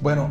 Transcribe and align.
Bueno, 0.00 0.30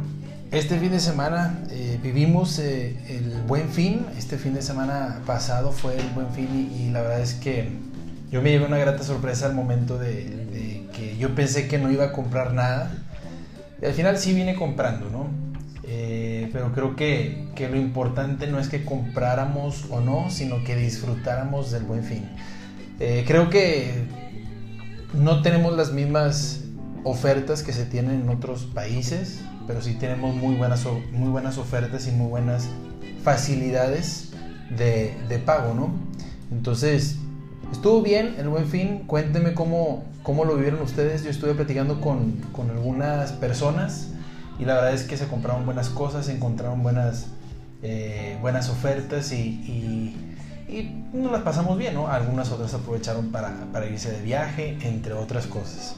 este 0.52 0.80
fin 0.80 0.92
de 0.92 1.00
semana 1.02 1.60
eh, 1.72 2.00
vivimos 2.02 2.58
eh, 2.58 2.96
el 3.10 3.42
buen 3.48 3.68
fin. 3.68 4.06
Este 4.18 4.38
fin 4.38 4.54
de 4.54 4.62
semana 4.62 5.20
pasado 5.26 5.74
fue 5.74 5.98
el 6.00 6.08
buen 6.12 6.30
fin 6.30 6.72
y, 6.74 6.90
la 6.90 7.02
verdad 7.02 7.20
es 7.20 7.34
que 7.34 7.68
yo 8.32 8.42
me 8.42 8.52
llevé 8.52 8.66
una 8.66 8.78
grata 8.78 9.04
sorpresa 9.04 9.46
al 9.46 9.56
momento 9.56 9.98
de, 10.00 10.88
que 10.94 11.18
yo 11.18 11.36
pensé 11.36 11.68
que 11.68 11.78
no 11.78 11.92
iba 11.92 12.06
a 12.06 12.12
comprar 12.14 12.54
nada. 12.54 12.94
Y 13.82 13.86
al 13.86 13.94
final 13.94 14.18
sí 14.18 14.34
vine 14.34 14.56
comprando, 14.56 15.10
¿no? 15.10 15.28
Eh, 15.84 16.50
pero 16.54 16.72
creo 16.72 16.96
que, 16.96 17.50
que, 17.54 17.68
lo 17.68 17.76
importante 17.76 18.48
no 18.48 18.60
es 18.60 18.70
que 18.70 18.86
compráramos 18.86 19.88
o 19.90 20.00
no, 20.00 20.30
sino 20.30 20.64
que 20.64 20.78
disfrutáramos 20.78 21.72
del 21.72 21.84
buen 21.84 22.04
fin. 22.04 22.24
creo 22.98 23.50
que 23.50 24.06
no 25.14 25.42
tenemos 25.42 25.76
las 25.76 25.92
mismas 25.92 26.62
ofertas 27.04 27.64
que 27.64 27.74
se 27.74 27.86
tienen 27.86 28.22
en 28.22 28.30
otros 28.30 28.66
países 28.66 29.42
pero 29.68 29.82
sí 29.82 29.94
tenemos 29.96 30.36
muy 30.36 30.56
buenas, 30.56 30.86
muy 31.12 31.30
buenas 31.30 31.58
ofertas 31.58 32.08
y 32.08 32.12
muy 32.12 32.30
buenas 32.30 32.70
facilidades 33.24 34.32
de, 34.76 35.16
de 35.28 35.40
pago, 35.40 35.74
¿no? 35.74 35.92
Entonces, 36.52 37.18
estuvo 37.72 38.02
bien 38.02 38.36
el 38.38 38.50
buen 38.50 38.68
fin. 38.68 39.04
Cuéntenme 39.08 39.54
cómo, 39.54 40.06
cómo 40.24 40.46
lo 40.46 40.56
vivieron 40.56 40.82
ustedes. 40.82 41.24
Yo 41.24 41.30
estuve 41.30 41.54
platicando 41.54 42.02
con, 42.02 42.38
con, 42.54 42.70
algunas 42.70 43.34
personas 43.34 44.10
y 44.60 44.66
la 44.66 44.76
verdad 44.76 44.94
es 44.94 45.04
que 45.04 45.18
se 45.18 45.28
compraron 45.28 45.66
buenas 45.66 45.90
cosas, 45.90 46.26
se 46.28 46.36
encontraron 46.36 46.82
buenas, 46.82 47.28
eh, 47.84 48.38
buenas 48.42 48.70
ofertas 48.70 49.32
y, 49.32 49.36
y, 49.38 50.16
y, 50.68 51.04
nos 51.14 51.32
las 51.32 51.42
pasamos 51.42 51.78
bien, 51.78 51.94
¿no? 51.94 52.08
Algunas 52.08 52.52
otras 52.52 52.74
aprovecharon 52.74 53.32
para, 53.32 53.68
para 53.72 53.88
irse 53.88 54.12
de 54.12 54.22
viaje, 54.22 54.78
entre 54.82 55.14
otras 55.14 55.48
cosas. 55.48 55.96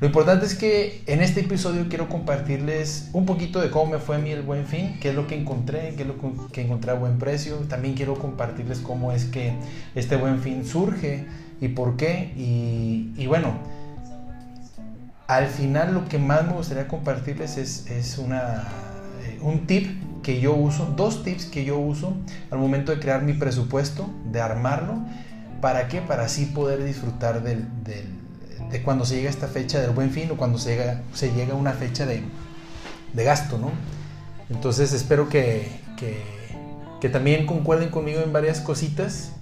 Lo 0.00 0.08
importante 0.08 0.44
es 0.44 0.54
que 0.54 1.02
en 1.06 1.20
este 1.20 1.40
episodio 1.40 1.86
quiero 1.88 2.08
compartirles 2.08 3.10
un 3.12 3.26
poquito 3.26 3.60
de 3.60 3.70
cómo 3.70 3.92
me 3.92 3.98
fue 3.98 4.16
a 4.16 4.18
mí 4.18 4.30
el 4.30 4.42
buen 4.42 4.66
fin, 4.66 4.98
qué 5.00 5.10
es 5.10 5.14
lo 5.14 5.26
que 5.26 5.38
encontré, 5.38 5.94
qué 5.96 6.02
es 6.02 6.08
lo 6.08 6.16
que 6.50 6.62
encontré 6.62 6.90
a 6.90 6.94
buen 6.94 7.18
precio. 7.18 7.56
También 7.68 7.94
quiero 7.94 8.14
compartirles 8.18 8.80
cómo 8.80 9.12
es 9.12 9.24
que 9.24 9.54
este 9.94 10.16
buen 10.16 10.40
fin 10.40 10.66
surge 10.66 11.26
y 11.60 11.68
por 11.68 11.96
qué. 11.96 12.32
Y, 12.36 13.26
bueno, 13.26 13.54
al 15.28 15.46
final 15.46 15.94
lo 15.94 16.08
que 16.08 16.18
más 16.18 16.44
me 16.44 16.54
gustaría 16.54 16.88
compartirles 16.88 17.56
es, 17.56 18.18
una, 18.18 18.64
eh, 19.22 19.38
un 19.42 19.66
tip 19.66 19.86
que 20.24 20.40
yo 20.40 20.54
uso, 20.54 20.92
dos 20.96 21.22
tips 21.22 21.46
que 21.46 21.64
yo 21.64 21.78
uso 21.78 22.14
al 22.50 22.58
momento 22.58 22.90
de 22.90 22.98
crear 22.98 23.22
mi 23.22 23.34
presupuesto, 23.34 24.10
de 24.32 24.40
armarlo. 24.40 24.98
¿Para 25.60 25.86
qué? 25.86 26.00
Para 26.00 26.24
así 26.24 26.46
poder 26.46 26.84
disfrutar 26.84 27.42
del 27.42 27.64
de 28.70 28.82
cuando 28.82 29.04
se 29.04 29.16
llega 29.16 29.30
esta 29.30 29.48
fecha 29.48 29.80
del 29.80 29.90
buen 29.90 30.10
fin 30.10 30.30
o 30.30 30.36
cuando 30.36 30.58
se 30.58 30.70
llega, 30.70 31.02
se 31.12 31.32
llega 31.32 31.54
a 31.54 31.56
una 31.56 31.72
fecha 31.72 32.06
de, 32.06 32.22
de 33.12 33.24
gasto, 33.24 33.58
¿no? 33.58 33.70
Entonces 34.50 34.92
espero 34.92 35.28
que, 35.28 35.68
que, 35.96 37.08
también 37.08 37.44
concuerden 37.44 37.90
conmigo 37.90 38.22
en 38.22 38.32
varias 38.32 38.60
cositas. 38.60 39.32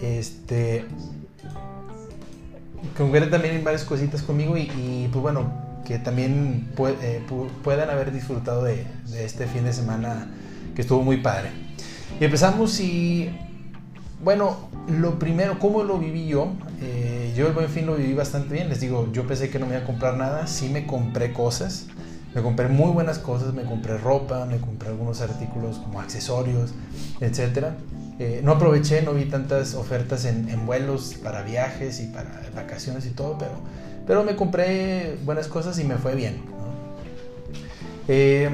Este. 0.00 0.84
Concuerden 2.96 3.30
también 3.30 3.54
en 3.54 3.64
varias 3.64 3.84
cositas 3.84 4.22
conmigo 4.22 4.56
y, 4.56 5.08
pues 5.12 5.22
bueno, 5.22 5.52
que 5.86 6.00
también 6.00 6.68
eh, 7.00 7.22
puedan 7.62 7.88
haber 7.88 8.12
disfrutado 8.12 8.64
de, 8.64 8.84
de 9.06 9.24
este 9.24 9.46
fin 9.46 9.64
de 9.64 9.72
semana 9.72 10.28
que 10.74 10.82
estuvo 10.82 11.02
muy 11.02 11.18
padre. 11.18 11.50
Y 12.20 12.24
empezamos 12.24 12.80
y 12.80 13.30
bueno, 14.22 14.68
lo 14.88 15.18
primero, 15.18 15.58
¿cómo 15.58 15.84
lo 15.84 15.98
viví 15.98 16.26
yo? 16.26 16.52
Eh, 16.80 17.32
yo 17.36 17.46
el 17.46 17.52
buen 17.52 17.68
fin 17.68 17.86
lo 17.86 17.96
viví 17.96 18.14
bastante 18.14 18.54
bien. 18.54 18.68
Les 18.68 18.80
digo, 18.80 19.08
yo 19.12 19.26
pensé 19.26 19.50
que 19.50 19.58
no 19.58 19.66
me 19.66 19.74
iba 19.74 19.82
a 19.82 19.86
comprar 19.86 20.16
nada. 20.16 20.46
Sí 20.46 20.68
me 20.68 20.86
compré 20.86 21.32
cosas. 21.32 21.86
Me 22.34 22.42
compré 22.42 22.68
muy 22.68 22.90
buenas 22.90 23.18
cosas. 23.18 23.54
Me 23.54 23.62
compré 23.62 23.96
ropa, 23.98 24.44
me 24.46 24.58
compré 24.58 24.88
algunos 24.88 25.20
artículos 25.20 25.78
como 25.78 26.00
accesorios, 26.00 26.72
etc. 27.20 27.68
Eh, 28.18 28.40
no 28.44 28.52
aproveché, 28.52 29.02
no 29.02 29.12
vi 29.14 29.24
tantas 29.24 29.74
ofertas 29.74 30.24
en, 30.24 30.66
vuelos 30.66 31.14
para 31.22 31.42
viajes 31.42 32.00
y 32.00 32.06
para 32.06 32.42
vacaciones 32.54 33.06
y 33.06 33.10
todo, 33.10 33.38
pero, 33.38 33.52
pero 34.06 34.22
me 34.22 34.36
compré 34.36 35.16
buenas 35.24 35.48
cosas 35.48 35.78
y 35.78 35.84
me 35.84 35.96
fue 35.96 36.14
bien. 36.14 36.42
Eh, 38.08 38.50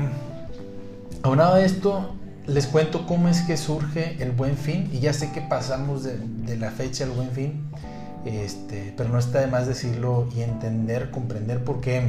aunado 1.22 1.55
a 1.55 1.60
esto, 1.62 2.15
les 2.48 2.66
cuento 2.66 3.06
cómo 3.06 3.28
es 3.28 3.42
que 3.42 3.56
surge 3.56 4.16
el 4.20 4.32
buen 4.32 4.56
fin 4.56 4.88
y 4.92 5.00
ya 5.00 5.12
sé 5.12 5.31
que 5.32 5.42
pasamos 5.42 6.03
de, 6.03 6.56
la 6.56 6.70
fecha 6.70 7.04
al 7.04 7.10
buen 7.10 7.31
fin, 7.31 7.69
este, 8.25 8.94
pero 8.97 9.10
no 9.10 9.19
está 9.19 9.41
de 9.41 9.47
más 9.47 9.66
decirlo 9.66 10.28
y 10.34 10.41
entender, 10.41 11.10
comprender 11.10 11.62
por 11.62 11.81
qué, 11.81 12.03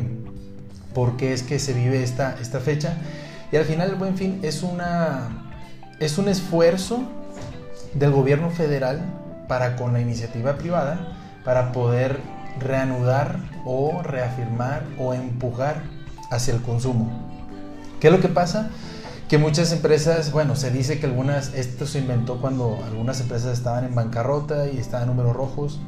por 0.94 1.17
qué 1.17 1.33
es 1.33 1.44
que 1.44 1.59
se 1.59 1.73
vive 1.73 2.01
esta, 2.01 2.38
esta 2.41 2.59
fecha. 2.61 2.94
Y 3.51 3.57
al 3.57 3.66
final 3.66 3.89
el 3.89 3.95
buen 3.95 4.16
fin 4.16 4.39
es, 4.41 4.63
una, 4.63 5.51
es 6.00 6.17
un 6.17 6.29
esfuerzo 6.29 7.03
del 7.94 8.11
gobierno 8.11 8.50
federal 8.50 9.01
para 9.50 9.75
con 9.75 9.91
la 9.91 10.00
iniciativa 10.00 10.57
privada 10.57 11.17
para 11.44 11.71
poder 11.73 12.17
reanudar 12.59 13.39
o 13.66 14.01
reafirmar 14.03 14.83
o 14.97 15.13
empujar 15.13 15.81
hacia 16.31 16.53
el 16.53 16.61
consumo. 16.61 17.09
¿Qué 18.00 18.07
es 18.07 18.13
lo 18.13 18.21
que 18.21 18.29
pasa? 18.29 18.69
Que 19.29 19.38
muchas 19.38 19.72
empresas, 19.72 20.31
bueno, 20.31 20.56
se 20.56 20.72
dice 20.72 21.00
que 21.00 21.06
algunas, 21.06 21.53
esto 21.53 21.85
se 21.85 22.00
inventó 22.00 22.41
cuando 22.41 22.79
algunas 22.84 23.22
empresas 23.22 23.56
estaban 23.56 23.85
en 23.85 23.94
bancarrota 23.94 24.67
y 24.67 24.79
estaban 24.79 25.07
en 25.07 25.16
números 25.16 25.35
rojos, 25.35 25.79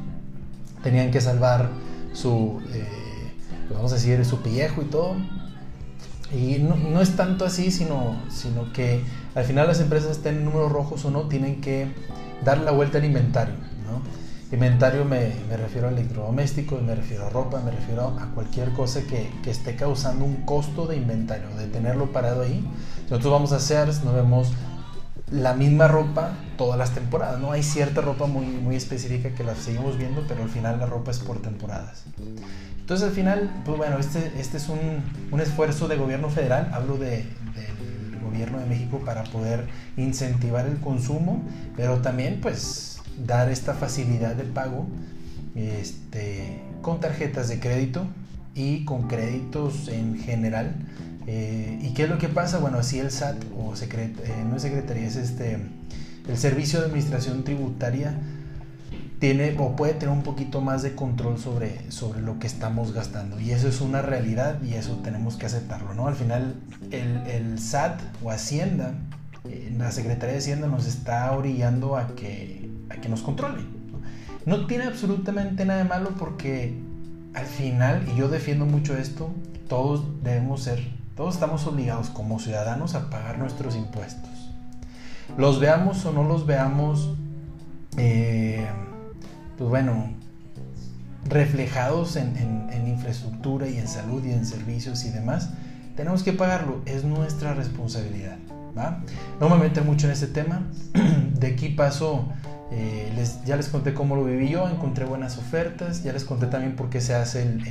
tenían 0.84 1.10
que 1.10 1.20
salvar 1.20 1.68
su, 2.12 2.62
eh, 2.72 2.86
vamos 3.74 3.90
a 3.90 3.96
decir, 3.96 4.24
su 4.24 4.40
pellejo 4.42 4.82
y 4.82 4.84
todo. 4.84 5.16
Y 6.32 6.60
no, 6.60 7.00
es 7.00 7.16
tanto 7.16 7.44
así, 7.44 7.72
sino, 7.72 8.16
sino 8.30 8.72
que 8.72 9.02
al 9.34 9.44
final 9.44 9.66
las 9.66 9.80
empresas 9.80 10.12
estén 10.12 10.36
en 10.36 10.44
números 10.44 10.70
rojos 10.70 11.04
o 11.04 11.10
no, 11.10 11.22
tienen 11.22 11.60
que 11.60 11.92
dar 12.44 12.58
la 12.58 12.70
vuelta 12.70 12.98
al 12.98 13.04
inventario. 13.04 13.54
Inventario 14.52 15.06
me, 15.06 15.32
me, 15.48 15.56
refiero 15.56 15.88
a 15.88 15.90
electrodomésticos, 15.90 16.82
me 16.82 16.94
refiero 16.94 17.26
a 17.26 17.30
ropa, 17.30 17.60
me 17.60 17.70
refiero 17.70 18.08
a 18.20 18.26
cualquier 18.34 18.70
cosa 18.72 19.00
que, 19.00 19.30
que, 19.42 19.50
esté 19.50 19.76
causando 19.76 20.26
un 20.26 20.44
costo 20.44 20.86
de 20.86 20.96
inventario, 20.96 21.48
de 21.56 21.68
tenerlo 21.68 22.12
parado 22.12 22.42
ahí. 22.42 22.62
Nosotros 23.12 23.32
vamos 23.34 23.52
a 23.52 23.56
hacer, 23.56 23.88
nos 23.88 24.14
vemos 24.14 24.52
la 25.30 25.52
misma 25.52 25.86
ropa 25.86 26.32
todas 26.56 26.78
las 26.78 26.92
temporadas, 26.92 27.38
¿no? 27.40 27.52
Hay 27.52 27.62
cierta 27.62 28.00
ropa 28.00 28.24
muy, 28.24 28.46
muy 28.46 28.74
específica 28.74 29.34
que 29.34 29.44
la 29.44 29.54
seguimos 29.54 29.98
viendo, 29.98 30.24
pero 30.26 30.42
al 30.42 30.48
final 30.48 30.80
la 30.80 30.86
ropa 30.86 31.10
es 31.10 31.18
por 31.18 31.42
temporadas. 31.42 32.04
Entonces 32.80 33.06
al 33.06 33.12
final, 33.12 33.62
pues 33.66 33.76
bueno, 33.76 33.98
este, 33.98 34.32
este 34.40 34.56
es 34.56 34.70
un, 34.70 35.02
un 35.30 35.40
esfuerzo 35.42 35.88
de 35.88 35.98
gobierno 35.98 36.30
federal, 36.30 36.70
hablo 36.72 36.96
de, 36.96 37.26
del 37.54 38.18
gobierno 38.24 38.58
de 38.58 38.64
México 38.64 39.02
para 39.04 39.24
poder 39.24 39.68
incentivar 39.98 40.64
el 40.64 40.80
consumo, 40.80 41.42
pero 41.76 41.98
también 41.98 42.40
pues 42.40 43.02
dar 43.26 43.50
esta 43.50 43.74
facilidad 43.74 44.36
de 44.36 44.44
pago 44.44 44.86
este, 45.54 46.62
con 46.80 46.98
tarjetas 47.00 47.50
de 47.50 47.60
crédito 47.60 48.06
y 48.54 48.86
con 48.86 49.06
créditos 49.06 49.88
en 49.88 50.18
general. 50.18 50.76
Eh, 51.26 51.78
¿Y 51.82 51.94
qué 51.94 52.04
es 52.04 52.10
lo 52.10 52.18
que 52.18 52.28
pasa? 52.28 52.58
Bueno, 52.58 52.78
así 52.78 52.98
el 52.98 53.10
SAT, 53.10 53.36
o 53.56 53.74
eh, 53.74 54.44
no 54.48 54.56
es 54.56 54.62
secretaría, 54.62 55.06
es 55.06 55.16
este, 55.16 55.58
el 56.28 56.36
Servicio 56.36 56.80
de 56.80 56.86
Administración 56.86 57.44
Tributaria, 57.44 58.14
tiene 59.18 59.54
o 59.58 59.76
puede 59.76 59.94
tener 59.94 60.12
un 60.12 60.22
poquito 60.22 60.60
más 60.60 60.82
de 60.82 60.96
control 60.96 61.38
sobre, 61.38 61.90
sobre 61.92 62.20
lo 62.20 62.38
que 62.38 62.48
estamos 62.48 62.92
gastando. 62.92 63.38
Y 63.38 63.52
eso 63.52 63.68
es 63.68 63.80
una 63.80 64.02
realidad 64.02 64.60
y 64.62 64.74
eso 64.74 64.96
tenemos 65.04 65.36
que 65.36 65.46
aceptarlo, 65.46 65.94
¿no? 65.94 66.08
Al 66.08 66.16
final, 66.16 66.56
el, 66.90 67.58
SAT 67.58 68.00
o 68.24 68.30
Hacienda, 68.30 68.94
eh, 69.48 69.72
la 69.78 69.92
Secretaría 69.92 70.32
de 70.32 70.38
Hacienda 70.38 70.66
nos 70.66 70.86
está 70.86 71.30
orillando 71.32 71.96
a 71.96 72.14
que 72.16 72.62
que 73.00 73.08
nos 73.08 73.22
controle. 73.22 73.62
¿no? 74.46 74.66
tiene 74.66 74.84
absolutamente 74.84 75.64
nada 75.64 75.82
de 75.82 75.88
malo 75.88 76.10
porque 76.18 76.74
al 77.34 77.46
final, 77.46 78.04
y 78.12 78.18
yo 78.18 78.28
defiendo 78.28 78.66
mucho 78.66 78.96
esto, 78.96 79.32
todos 79.68 80.04
debemos 80.22 80.62
ser, 80.62 80.80
todos 81.22 81.34
estamos 81.34 81.64
obligados 81.68 82.10
como 82.10 82.40
ciudadanos 82.40 82.96
a 82.96 83.08
pagar 83.08 83.38
nuestros 83.38 83.76
impuestos. 83.76 84.50
Los 85.38 85.60
veamos 85.60 86.04
o 86.04 86.12
no 86.12 86.24
los 86.24 86.46
veamos, 86.46 87.14
eh, 87.96 88.66
pues 89.56 89.70
bueno, 89.70 90.14
reflejados 91.24 92.16
en, 92.16 92.36
en, 92.36 92.88
infraestructura 92.88 93.68
y 93.68 93.78
en 93.78 93.86
salud 93.86 94.24
y 94.24 94.32
en 94.32 94.44
servicios 94.44 95.04
y 95.04 95.10
demás, 95.10 95.50
tenemos 95.94 96.24
que 96.24 96.32
pagarlo, 96.32 96.82
es 96.86 97.04
nuestra 97.04 97.54
responsabilidad. 97.54 98.38
¿va? 98.76 99.00
No 99.38 99.48
me 99.48 99.58
meto 99.58 99.84
mucho 99.84 100.08
en 100.08 100.14
este 100.14 100.26
tema, 100.26 100.66
de 101.34 101.46
aquí 101.46 101.68
paso 101.68 102.26
eh, 102.74 103.24
ya 103.44 103.56
les 103.56 103.68
conté 103.68 103.92
cómo 103.92 104.16
lo 104.16 104.24
viví 104.24 104.48
yo, 104.48 104.66
encontré 104.66 105.04
buenas 105.04 105.36
ofertas, 105.36 106.02
ya 106.02 106.12
les 106.12 106.24
conté 106.24 106.46
también 106.46 106.74
por 106.74 106.88
qué 106.88 107.02
se 107.02 107.14
hace 107.14 107.42
el, 107.42 107.62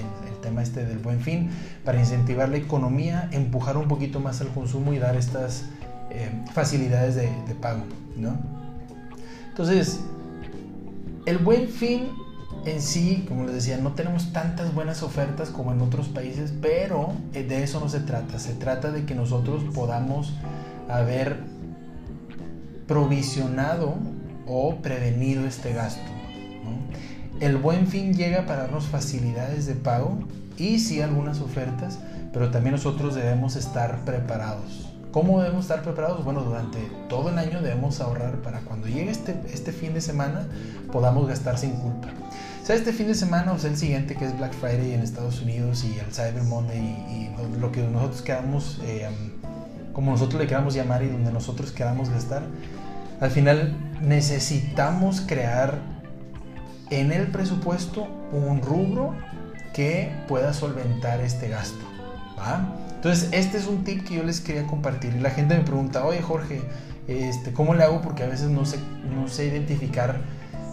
tema 0.42 0.62
este 0.62 0.86
del 0.86 1.00
buen 1.00 1.22
fin, 1.22 1.50
para 1.84 2.00
incentivar 2.00 2.50
la 2.50 2.58
economía, 2.58 3.30
empujar 3.32 3.78
un 3.78 3.88
poquito 3.88 4.20
más 4.20 4.42
al 4.42 4.48
consumo 4.50 4.94
y 4.94 5.00
dar 5.00 5.16
estas 5.16 5.66
eh, 6.10 6.32
facilidades 6.54 7.16
de, 7.16 7.30
pago, 7.60 7.84
¿no? 8.16 8.38
Entonces, 9.50 10.02
el 11.26 11.38
buen 11.38 11.68
fin 11.68 12.10
en 12.66 12.82
sí, 12.82 13.26
como 13.28 13.46
les 13.46 13.56
decía, 13.56 13.78
no 13.78 13.94
tenemos 13.94 14.34
tantas 14.34 14.74
buenas 14.74 15.04
ofertas 15.04 15.50
como 15.50 15.72
en 15.74 15.82
otros 15.82 16.10
países, 16.10 16.54
pero 16.62 17.14
eh, 17.34 17.44
de 17.44 17.64
eso 17.64 17.80
no 17.80 17.90
se 17.90 18.00
trata. 18.00 18.40
Se 18.40 18.54
trata 18.54 18.92
de 18.92 19.06
que 19.06 19.16
nosotros 19.16 19.64
podamos 19.74 20.34
haber 20.90 21.38
provisionado 22.88 23.96
o 24.54 24.76
prevenido 24.82 25.48
este 25.48 25.74
gasto. 25.74 26.02
El 27.40 27.58
buen 27.58 27.88
fin 27.88 28.14
llega 28.14 28.46
para 28.46 28.64
darnos 28.64 28.86
facilidades 28.86 29.66
de 29.66 29.76
pago 29.76 30.20
y 30.58 30.80
sí 30.80 31.02
algunas 31.02 31.40
ofertas, 31.40 31.98
pero 32.34 32.52
también 32.52 32.76
nosotros 32.76 33.16
debemos 33.16 33.56
estar 33.56 34.04
preparados. 34.04 34.90
¿Cómo 35.12 35.42
debemos 35.42 35.66
estar 35.66 35.82
preparados? 35.82 36.24
Bueno, 36.24 36.44
durante 36.44 36.80
todo 37.10 37.30
el 37.30 37.38
año 37.38 37.62
debemos 37.62 38.00
ahorrar 38.02 38.42
para 38.42 38.60
cuando 38.60 38.88
llegue 38.88 39.10
este, 39.10 39.36
este 39.52 39.72
fin 39.72 39.94
de 39.94 40.02
semana 40.02 40.48
podamos 40.92 41.28
gastar 41.28 41.58
sin 41.58 41.72
culpa 41.72 42.10
sea 42.64 42.76
este 42.76 42.94
fin 42.94 43.08
de 43.08 43.16
semana 43.16 43.54
o 43.54 43.60
sea 43.60 43.72
el 43.72 43.78
siguiente 43.78 44.16
que 44.16 44.26
es 44.26 44.38
Black 44.38 44.54
Friday 44.54 44.94
en 44.94 45.02
Estados 45.02 45.42
Unidos 45.42 45.84
y 45.84 45.98
el 45.98 46.14
Cyber 46.14 46.44
Monday 46.44 46.80
y, 46.80 47.32
lo 47.60 47.72
que 47.72 47.82
nosotros 47.82 48.22
queramos, 48.22 48.80
eh, 48.84 49.10
como 49.94 50.12
nosotros 50.12 50.40
le 50.40 50.48
queramos 50.48 50.76
llamar 50.76 51.02
y 51.04 51.08
donde 51.08 51.32
nosotros 51.32 51.72
queramos 51.72 52.10
gastar, 52.10 52.44
al 53.20 53.32
final 53.32 53.74
necesitamos 54.02 55.22
crear 55.22 55.80
en 56.90 57.12
el 57.12 57.28
presupuesto 57.28 58.08
un 58.32 58.62
rubro 58.62 59.16
que 59.74 60.12
pueda 60.28 60.54
solventar 60.54 61.22
este 61.22 61.48
gasto. 61.48 61.86
Entonces, 62.96 63.30
este 63.32 63.58
es 63.58 63.68
un 63.68 63.84
tip 63.84 64.04
que 64.08 64.16
yo 64.16 64.24
les 64.24 64.42
quería 64.42 64.66
compartir. 64.68 65.16
Y 65.16 65.20
la 65.20 65.30
gente 65.30 65.58
me 65.58 65.64
pregunta, 65.64 66.06
oye 66.06 66.22
Jorge, 66.22 66.62
este, 67.08 67.54
¿cómo 67.54 67.74
le 67.74 67.84
hago? 67.84 68.02
Porque 68.02 68.24
a 68.24 68.28
veces 68.28 68.50
no 68.50 68.66
sé, 68.66 68.78
no 69.14 69.28
sé 69.28 69.46
identificar 69.46 70.22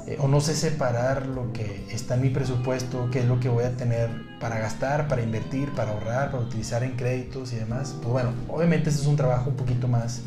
eh, 0.07 0.17
o 0.21 0.29
no 0.29 0.41
sé 0.41 0.55
separar 0.55 1.27
lo 1.27 1.53
que 1.53 1.87
está 1.91 2.15
en 2.15 2.23
mi 2.23 2.31
presupuesto, 2.31 3.11
qué 3.11 3.21
es 3.21 3.27
lo 3.27 3.41
que 3.41 3.49
voy 3.49 3.65
a 3.65 3.77
tener 3.77 4.11
para 4.41 4.59
gastar, 4.59 5.09
para 5.09 5.23
invertir, 5.23 5.73
para 5.75 5.93
ahorrar, 5.93 6.31
para 6.31 6.43
utilizar 6.43 6.83
en 6.83 6.97
créditos 6.97 7.53
y 7.53 7.57
demás. 7.57 7.95
Pues 8.01 8.09
bueno, 8.09 8.31
obviamente 8.49 8.89
este 8.89 9.03
es 9.03 9.07
un 9.07 9.17
trabajo 9.17 9.51
un 9.51 9.57
poquito 9.57 9.89
más, 9.89 10.23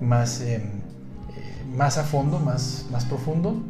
más, 0.00 0.40
em, 0.42 0.81
más 1.74 1.98
a 1.98 2.04
fondo, 2.04 2.38
más, 2.38 2.86
más 2.90 3.04
profundo, 3.04 3.62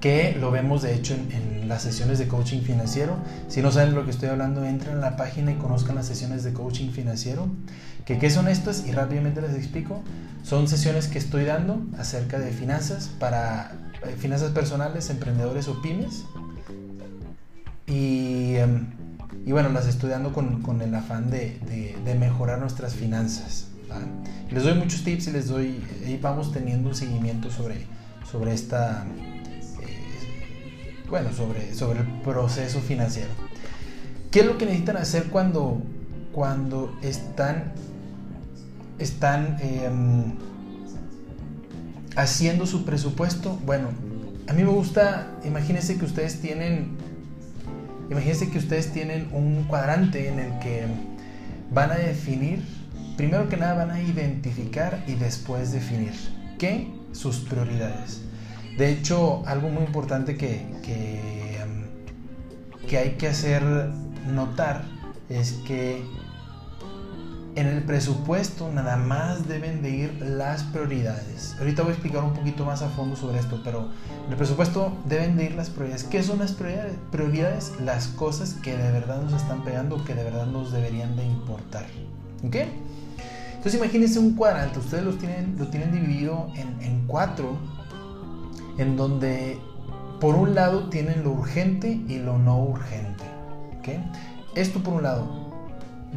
que 0.00 0.36
lo 0.38 0.50
vemos 0.50 0.82
de 0.82 0.94
hecho 0.94 1.14
en, 1.14 1.54
las 1.68 1.80
sesiones 1.80 2.18
de 2.18 2.28
coaching 2.28 2.60
financiero. 2.60 3.16
Si 3.48 3.62
no 3.62 3.72
saben 3.72 3.94
lo 3.94 4.04
que 4.04 4.10
estoy 4.10 4.28
hablando, 4.28 4.62
entren 4.64 4.98
a 4.98 5.00
la 5.00 5.16
página 5.16 5.52
y 5.52 5.54
conozcan 5.54 5.94
las 5.94 6.06
sesiones 6.06 6.44
de 6.44 6.52
coaching 6.52 6.90
financiero. 6.90 7.48
¿Que, 8.04 8.18
¿Qué 8.18 8.28
son 8.28 8.48
estas? 8.48 8.86
Y 8.86 8.92
rápidamente 8.92 9.40
les 9.40 9.54
explico. 9.54 10.02
Son 10.42 10.68
sesiones 10.68 11.08
que 11.08 11.16
estoy 11.16 11.44
dando 11.44 11.80
acerca 11.98 12.38
de 12.38 12.52
finanzas 12.52 13.08
para 13.18 13.72
eh, 14.02 14.14
finanzas 14.18 14.50
personales, 14.50 15.08
emprendedores 15.08 15.68
o 15.68 15.80
pymes. 15.80 16.24
Y, 17.86 18.56
em, 18.56 18.88
y 19.46 19.52
bueno, 19.52 19.68
las 19.70 19.86
estudiando 19.86 20.32
con, 20.32 20.62
con 20.62 20.80
el 20.82 20.94
afán 20.94 21.30
de, 21.30 21.58
de, 22.04 22.14
mejorar 22.14 22.58
nuestras 22.58 22.94
finanzas. 22.94 23.68
Les 24.50 24.62
doy 24.62 24.74
muchos 24.74 25.02
tips 25.02 25.28
y 25.28 25.30
les 25.32 25.48
doy, 25.48 25.82
y 26.06 26.16
vamos 26.16 26.52
teniendo 26.52 26.88
un 26.88 26.94
seguimiento 26.94 27.50
sobre, 27.50 27.86
sobre 28.30 28.54
esta, 28.54 29.04
eh, 29.82 31.02
bueno, 31.08 31.32
sobre, 31.32 31.74
sobre 31.74 32.00
el 32.00 32.06
proceso 32.22 32.80
financiero. 32.80 33.30
¿Qué 34.30 34.40
es 34.40 34.46
lo 34.46 34.58
que 34.58 34.66
necesitan 34.66 34.96
hacer 34.96 35.24
cuando, 35.24 35.80
cuando 36.32 36.96
están, 37.02 37.72
están 38.98 39.56
em, 39.60 40.34
haciendo 42.16 42.66
su 42.66 42.84
presupuesto, 42.84 43.58
bueno, 43.64 43.88
a 44.46 44.52
mí 44.52 44.62
me 44.62 44.70
gusta, 44.70 45.28
imagínense 45.44 45.96
que 45.96 46.04
ustedes 46.04 46.40
tienen, 46.40 46.96
imagínense 48.10 48.50
que 48.50 48.58
ustedes 48.58 48.92
tienen 48.92 49.28
un 49.32 49.64
cuadrante 49.64 50.28
en 50.28 50.38
el 50.38 50.58
que 50.58 50.86
van 51.72 51.90
a 51.90 51.94
definir, 51.94 52.62
primero 53.16 53.48
que 53.48 53.56
nada 53.56 53.74
van 53.74 53.90
a 53.90 54.00
identificar 54.00 55.02
y 55.06 55.14
después 55.14 55.72
definir, 55.72 56.12
¿qué? 56.58 56.90
Sus 57.12 57.38
prioridades. 57.38 58.22
De 58.76 58.90
hecho, 58.90 59.46
algo 59.46 59.68
muy 59.68 59.84
importante 59.84 60.36
que, 60.36 60.66
que, 60.82 61.58
um, 61.64 62.86
que 62.88 62.98
hay 62.98 63.10
que 63.12 63.28
hacer 63.28 63.62
notar 64.26 64.84
es 65.28 65.52
que 65.66 66.02
en 67.56 67.68
el 67.68 67.84
presupuesto 67.84 68.72
nada 68.72 68.96
más 68.96 69.46
deben 69.46 69.80
de 69.80 69.90
ir 69.90 70.14
las 70.20 70.64
prioridades. 70.64 71.54
Ahorita 71.60 71.82
voy 71.82 71.90
a 71.90 71.94
explicar 71.94 72.24
un 72.24 72.34
poquito 72.34 72.64
más 72.64 72.82
a 72.82 72.88
fondo 72.88 73.14
sobre 73.14 73.38
esto, 73.38 73.60
pero 73.62 73.90
en 74.26 74.32
el 74.32 74.36
presupuesto 74.36 74.92
deben 75.04 75.36
de 75.36 75.44
ir 75.44 75.54
las 75.54 75.70
prioridades. 75.70 76.04
¿Qué 76.04 76.22
son 76.22 76.40
las 76.40 76.52
prioridades? 76.52 76.96
Prioridades, 77.12 77.72
las 77.80 78.08
cosas 78.08 78.54
que 78.54 78.76
de 78.76 78.90
verdad 78.90 79.22
nos 79.22 79.40
están 79.40 79.62
pegando, 79.62 80.04
que 80.04 80.14
de 80.14 80.24
verdad 80.24 80.46
nos 80.46 80.72
deberían 80.72 81.14
de 81.14 81.24
importar. 81.24 81.86
¿Ok? 82.44 82.56
Entonces 83.64 83.80
imagínense 83.80 84.18
un 84.18 84.34
cuadrante, 84.34 84.78
ustedes 84.78 85.04
lo 85.04 85.14
tienen, 85.14 85.90
dividido 85.90 86.52
en, 86.54 87.06
cuatro, 87.06 87.56
en 88.76 88.94
donde 88.94 89.58
por 90.20 90.34
un 90.34 90.54
lado 90.54 90.90
tienen 90.90 91.24
lo 91.24 91.30
urgente 91.30 91.98
y 92.06 92.18
lo 92.18 92.36
no 92.36 92.62
urgente. 92.62 93.24
Esto 94.54 94.82
por 94.82 94.92
un 94.92 95.04
lado 95.04 95.50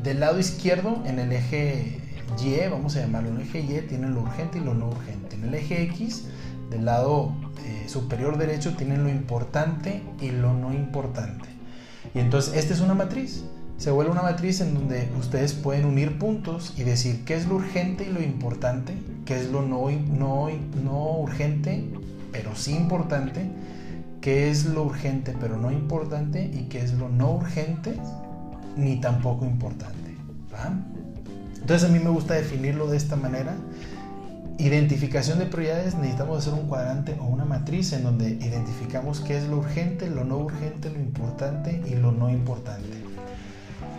del 0.04 0.20
lado 0.20 0.42
izquierdo, 0.42 1.02
en 1.06 1.20
el 1.20 1.32
eje 1.32 2.02
Y, 2.44 2.70
vamos 2.70 2.98
a 2.98 3.00
llamarlo, 3.00 3.30
el 3.30 3.40
eje 3.40 3.62
Y 3.62 3.82
tienen 3.88 4.14
lo 4.14 4.24
urgente 4.24 4.58
y 4.58 4.62
lo 4.62 4.74
no 4.74 4.90
urgente. 4.90 5.38
En 5.38 5.46
el 5.46 5.56
eje 5.56 5.84
X, 5.84 6.26
del 6.70 6.84
lado 6.84 7.32
eh, 7.64 7.88
superior 7.88 8.38
derecho, 8.38 8.76
tienen 8.76 9.06
lo 9.06 9.10
importante 9.10 10.04
y 10.20 10.32
lo 10.32 10.52
no 10.54 10.74
importante. 10.74 11.48
Y 12.14 12.20
entonces, 12.20 12.56
esta 12.56 12.74
es 12.74 12.82
una 12.82 12.94
matriz. 12.94 13.46
Se 13.78 13.92
vuelve 13.92 14.12
una 14.12 14.24
matriz 14.24 14.60
en 14.62 14.74
donde 14.74 15.08
ustedes 15.20 15.54
pueden 15.54 15.86
unir 15.86 16.18
puntos 16.18 16.74
y 16.78 16.84
decir 16.84 17.24
qué 17.26 17.36
es 17.36 17.46
lo 17.46 17.56
urgente 17.56 18.06
y 18.10 18.12
lo 18.12 18.24
importante, 18.24 18.94
qué 19.24 19.40
es 19.40 19.52
lo 19.52 19.62
no, 19.62 19.92
no, 19.92 20.48
no 20.84 21.18
urgente, 21.20 21.86
pero 22.32 22.56
sí 22.56 22.76
importante, 22.76 23.48
qué 24.20 24.50
es 24.50 24.66
lo 24.66 24.84
urgente 24.84 25.36
pero 25.40 25.58
no 25.58 25.72
importante 25.72 26.44
y 26.44 26.64
qué 26.70 26.80
es 26.80 26.94
lo 26.94 27.08
no 27.08 27.34
urgente 27.34 27.96
ni 28.76 29.00
tampoco 29.00 29.46
importante. 29.46 30.18
Entonces 31.62 31.88
a 31.88 31.94
mí 31.94 32.00
me 32.00 32.10
gusta 32.10 32.34
definirlo 32.34 32.88
de 32.88 32.98
esta 32.98 33.16
manera. 33.16 33.56
Identificación 34.58 35.38
de 35.38 35.46
prioridades, 35.46 35.94
necesitamos 35.94 36.40
hacer 36.40 36.60
un 36.60 36.68
cuadrante 36.68 37.16
o 37.20 37.26
una 37.26 37.46
matriz 37.46 37.94
en 37.94 38.04
donde 38.04 38.30
identificamos 38.30 39.20
qué 39.20 39.38
es 39.38 39.48
lo 39.48 39.58
urgente, 39.58 40.10
lo 40.10 40.24
no 40.24 40.38
urgente, 40.40 40.90
lo 40.90 41.00
importante 41.00 41.80
y 41.86 41.94
lo 41.94 42.12
no 42.12 42.32
importante. 42.32 43.07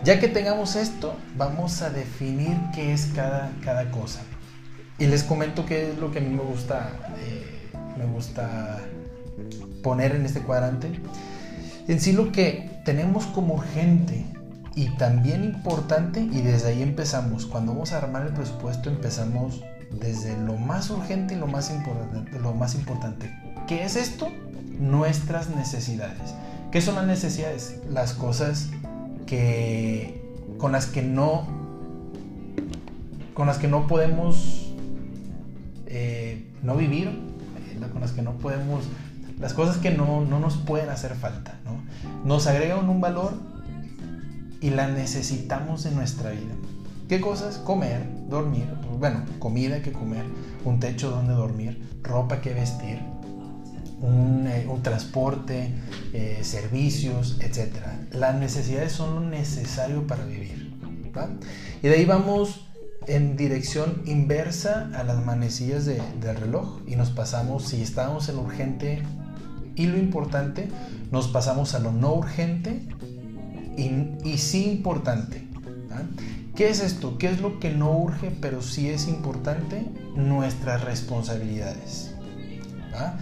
Ya 0.03 0.19
que 0.19 0.29
tengamos 0.29 0.75
esto, 0.75 1.15
vamos 1.35 1.81
a 1.81 1.89
definir 1.89 2.57
qué 2.73 2.93
es 2.93 3.07
cada, 3.07 3.51
cada 3.63 3.91
cosa. 3.91 4.21
Y 4.97 5.07
les 5.07 5.23
comento 5.23 5.65
qué 5.65 5.91
es 5.91 5.97
lo 5.97 6.11
que 6.11 6.19
a 6.19 6.21
mí 6.21 6.29
me 6.29 6.41
gusta, 6.41 6.91
eh, 7.19 7.69
me 7.97 8.05
gusta 8.05 8.79
poner 9.83 10.15
en 10.15 10.25
este 10.25 10.41
cuadrante. 10.41 10.99
En 11.87 11.99
sí 11.99 12.13
lo 12.13 12.31
que 12.31 12.81
tenemos 12.85 13.25
como 13.27 13.55
urgente 13.55 14.25
y 14.75 14.87
también 14.97 15.43
importante, 15.43 16.21
y 16.21 16.41
desde 16.41 16.69
ahí 16.69 16.81
empezamos, 16.81 17.45
cuando 17.45 17.73
vamos 17.73 17.91
a 17.91 17.97
armar 17.97 18.25
el 18.25 18.33
presupuesto 18.33 18.89
empezamos 18.89 19.61
desde 19.99 20.37
lo 20.37 20.55
más 20.55 20.89
urgente 20.89 21.33
y 21.33 21.37
lo 21.37 21.47
más 21.47 21.71
importante. 21.71 22.39
Lo 22.39 22.53
más 22.53 22.75
importante. 22.75 23.35
¿Qué 23.67 23.83
es 23.83 23.95
esto? 23.95 24.29
Nuestras 24.79 25.49
necesidades. 25.49 26.35
¿Qué 26.71 26.81
son 26.81 26.95
las 26.95 27.07
necesidades? 27.07 27.79
Las 27.89 28.13
cosas 28.13 28.67
que 29.29 30.21
con 30.57 30.71
las 30.71 30.87
que 30.87 31.03
no 31.03 31.47
con 33.35 33.47
las 33.47 33.57
que 33.57 33.67
no 33.67 33.87
podemos 33.87 34.73
eh, 35.85 36.51
no 36.61 36.75
vivir, 36.75 37.07
eh, 37.07 37.79
con 37.93 38.01
las 38.01 38.11
que 38.11 38.21
no 38.21 38.33
podemos, 38.33 38.83
las 39.39 39.53
cosas 39.53 39.77
que 39.77 39.91
no, 39.91 40.25
no 40.25 40.39
nos 40.39 40.57
pueden 40.57 40.89
hacer 40.89 41.15
falta. 41.15 41.57
¿no? 41.63 41.81
Nos 42.25 42.47
agregan 42.47 42.89
un 42.89 42.99
valor 42.99 43.33
y 44.59 44.71
la 44.71 44.89
necesitamos 44.89 45.85
en 45.85 45.95
nuestra 45.95 46.31
vida. 46.31 46.53
¿Qué 47.07 47.21
cosas? 47.21 47.57
Comer, 47.59 48.05
dormir, 48.27 48.65
bueno, 48.99 49.23
comida 49.39 49.81
que 49.81 49.93
comer, 49.93 50.25
un 50.65 50.79
techo 50.79 51.09
donde 51.09 51.33
dormir, 51.33 51.99
ropa 52.03 52.41
que 52.41 52.53
vestir, 52.53 52.99
un, 54.01 54.47
eh, 54.47 54.65
transporte, 54.81 55.73
eh, 56.13 56.39
servicios, 56.43 57.37
etc. 57.41 57.75
Las 58.11 58.35
necesidades 58.35 58.91
son 58.91 59.15
lo 59.15 59.21
necesario 59.21 60.07
para 60.07 60.25
vivir. 60.25 60.69
Y 61.81 61.87
de 61.87 61.95
ahí 61.95 62.05
vamos 62.05 62.65
en 63.07 63.35
dirección 63.35 64.03
inversa 64.05 64.89
a 64.93 65.03
las 65.03 65.25
manecillas 65.25 65.85
de, 65.85 66.01
del 66.21 66.35
reloj 66.35 66.79
y 66.87 66.95
nos 66.95 67.09
pasamos, 67.09 67.65
si 67.67 67.81
estábamos 67.81 68.29
en 68.29 68.37
urgente 68.37 69.01
y 69.75 69.87
lo 69.87 69.97
importante, 69.97 70.67
nos 71.11 71.27
pasamos 71.27 71.73
a 71.73 71.79
lo 71.79 71.91
no 71.91 72.13
urgente 72.13 72.81
y, 73.77 74.37
sí 74.37 74.69
importante. 74.69 75.47
¿Qué 76.55 76.69
es 76.69 76.81
esto? 76.81 77.17
¿Qué 77.17 77.29
es 77.29 77.39
lo 77.39 77.59
que 77.59 77.71
no 77.71 77.91
urge 77.97 78.31
pero 78.41 78.61
sí 78.61 78.89
es 78.89 79.07
importante? 79.07 79.85
Nuestras 80.15 80.83
responsabilidades. 80.83 82.13
¿ah? 82.93 83.17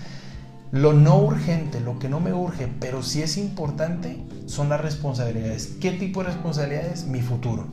Lo 0.72 0.92
no 0.92 1.18
urgente, 1.20 1.80
lo 1.80 1.98
que 1.98 2.10
no 2.10 2.20
me 2.20 2.34
urge, 2.34 2.68
pero 2.80 3.02
sí 3.02 3.22
es 3.22 3.38
importante, 3.38 4.22
son 4.48 4.68
las 4.68 4.82
responsabilidades. 4.82 5.78
¿Qué 5.80 5.92
tipo 5.92 6.22
de 6.22 6.28
responsabilidades? 6.28 7.06
Mi 7.06 7.22
futuro. 7.22 7.68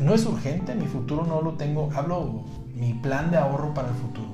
¿no? 0.00 0.14
es 0.14 0.26
urgente, 0.26 0.74
mi 0.74 0.86
futuro 0.86 1.24
no 1.24 1.40
lo 1.40 1.54
tengo, 1.54 1.90
hablo 1.94 2.44
mi 2.74 2.94
plan 2.94 3.30
de 3.30 3.36
ahorro 3.36 3.72
para 3.72 3.88
el 3.88 3.94
futuro. 3.94 4.26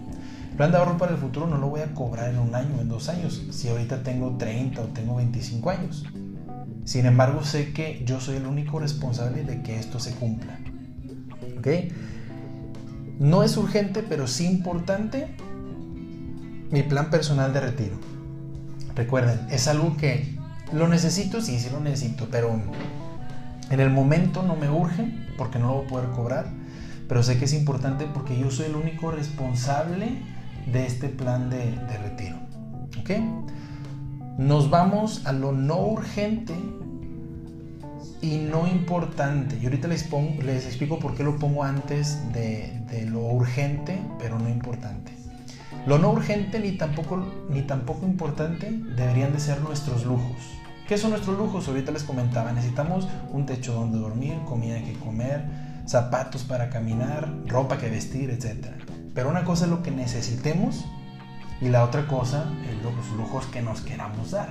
El 0.50 0.56
plan 0.56 0.72
de 0.72 0.78
ahorro 0.78 0.96
para 0.96 1.12
el 1.12 1.18
futuro 1.18 1.46
no 1.46 1.58
lo 1.58 1.68
voy 1.68 1.80
a 1.80 1.92
cobrar 1.94 2.30
en 2.30 2.38
un 2.38 2.54
año, 2.54 2.80
en 2.80 2.88
dos 2.88 3.10
años, 3.10 3.46
si 3.50 3.68
ahorita 3.68 4.02
tengo 4.02 4.36
30 4.38 4.80
o 4.80 4.84
tengo 4.86 5.16
25 5.16 5.70
años. 5.70 6.06
Sin 6.84 7.04
embargo, 7.04 7.44
sé 7.44 7.72
que 7.74 8.02
yo 8.06 8.20
soy 8.20 8.36
el 8.36 8.46
único 8.46 8.78
responsable 8.78 9.44
de 9.44 9.62
que 9.62 9.78
esto 9.78 10.00
se 10.00 10.12
cumpla. 10.14 10.58
¿Ok? 11.58 11.68
No 13.18 13.42
es 13.42 13.58
urgente, 13.58 14.02
pero 14.02 14.26
sí 14.26 14.46
importante 14.46 15.36
mi 16.70 16.82
plan 16.82 17.10
personal 17.10 17.52
de 17.52 17.60
retiro. 17.60 17.96
Recuerden, 18.94 19.40
es 19.50 19.68
algo 19.68 19.96
que 19.96 20.36
lo 20.72 20.88
necesito, 20.88 21.40
sí, 21.40 21.58
sí 21.58 21.68
lo 21.70 21.80
necesito, 21.80 22.28
pero 22.30 22.60
en 23.70 23.80
el 23.80 23.90
momento 23.90 24.42
no 24.42 24.56
me 24.56 24.70
urge 24.70 25.12
porque 25.36 25.58
no 25.58 25.68
lo 25.68 25.74
voy 25.74 25.84
a 25.84 25.88
poder 25.88 26.10
cobrar, 26.10 26.46
pero 27.08 27.22
sé 27.22 27.38
que 27.38 27.46
es 27.46 27.54
importante 27.54 28.06
porque 28.12 28.38
yo 28.38 28.50
soy 28.50 28.66
el 28.66 28.76
único 28.76 29.10
responsable 29.10 30.18
de 30.70 30.86
este 30.86 31.08
plan 31.08 31.50
de, 31.50 31.74
retiro. 32.02 32.36
¿Ok? 33.00 33.10
Nos 34.38 34.70
vamos 34.70 35.26
a 35.26 35.32
lo 35.32 35.52
no 35.52 35.78
urgente 35.78 36.54
y 38.22 38.38
no 38.38 38.66
importante. 38.66 39.58
Y 39.60 39.64
ahorita 39.64 39.88
les, 39.88 40.04
explico 40.66 40.98
por 40.98 41.14
qué 41.14 41.24
lo 41.24 41.36
pongo 41.36 41.64
antes 41.64 42.18
de 42.32 43.06
lo 43.10 43.20
urgente, 43.20 44.00
pero 44.18 44.38
no 44.38 44.48
importante. 44.48 45.19
Lo 45.86 45.98
no 45.98 46.10
urgente 46.10 46.60
ni 46.60 46.72
tampoco, 46.72 47.26
ni 47.48 47.62
tampoco 47.62 48.06
importante 48.06 48.70
deberían 48.70 49.32
de 49.32 49.40
ser 49.40 49.60
nuestros 49.60 50.04
lujos. 50.04 50.36
¿Qué 50.86 50.98
son 50.98 51.10
nuestros 51.10 51.38
lujos? 51.38 51.68
Ahorita 51.68 51.92
les 51.92 52.02
comentaba, 52.02 52.52
necesitamos 52.52 53.08
un 53.30 53.46
techo 53.46 53.72
donde 53.72 53.98
dormir, 53.98 54.38
comida 54.46 54.82
que 54.82 54.94
comer, 54.94 55.44
zapatos 55.86 56.42
para 56.42 56.68
caminar, 56.68 57.32
ropa 57.46 57.78
que 57.78 57.88
vestir, 57.88 58.30
etc. 58.30 58.66
Pero 59.14 59.28
una 59.28 59.44
cosa 59.44 59.64
es 59.64 59.70
lo 59.70 59.82
que 59.82 59.90
necesitemos 59.90 60.84
y 61.60 61.68
la 61.68 61.84
otra 61.84 62.06
cosa 62.06 62.44
es 62.68 62.82
los 62.82 62.94
lujos 63.16 63.46
que 63.46 63.62
nos 63.62 63.80
queramos 63.82 64.32
dar. 64.32 64.48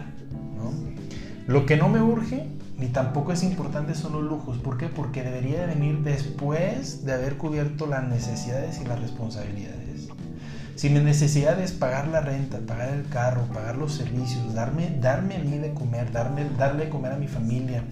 Lo 1.48 1.66
que 1.66 1.78
no 1.78 1.90
me 1.90 2.02
urge 2.02 2.48
ni 2.78 2.88
tampoco 2.88 3.34
es 3.34 3.44
importante 3.44 3.94
son 3.94 4.14
los 4.14 4.24
lujos. 4.24 4.58
¿Por 4.60 4.78
qué? 4.78 4.88
Porque 4.88 5.24
debería 5.24 5.62
de 5.62 5.76
venir 5.76 6.00
después 6.00 7.04
de 7.06 7.14
haber 7.14 7.38
cubierto 7.38 7.88
las 7.88 8.08
necesidades 8.08 8.80
y 8.80 8.86
las 8.86 9.02
responsabilidades. 9.02 10.08
Si 10.80 10.90
mi 10.90 11.02
necesidad 11.02 11.60
es 11.60 11.74
pagar 11.74 12.08
la 12.08 12.22
renta, 12.22 12.58
pagar 12.66 12.94
el 12.94 13.06
carro, 13.10 13.42
pagar 13.54 13.76
los 13.76 13.92
servicios, 13.92 14.54
darme, 14.54 14.98
darme 15.02 15.36
a 15.36 15.40
mí 15.40 15.58
de 15.58 15.74
comer, 15.74 16.10
darme, 16.14 16.46
darle 16.58 16.86
de 16.86 16.90
comer 16.90 17.12
a 17.12 17.18
mi 17.18 17.28
familia, 17.28 17.84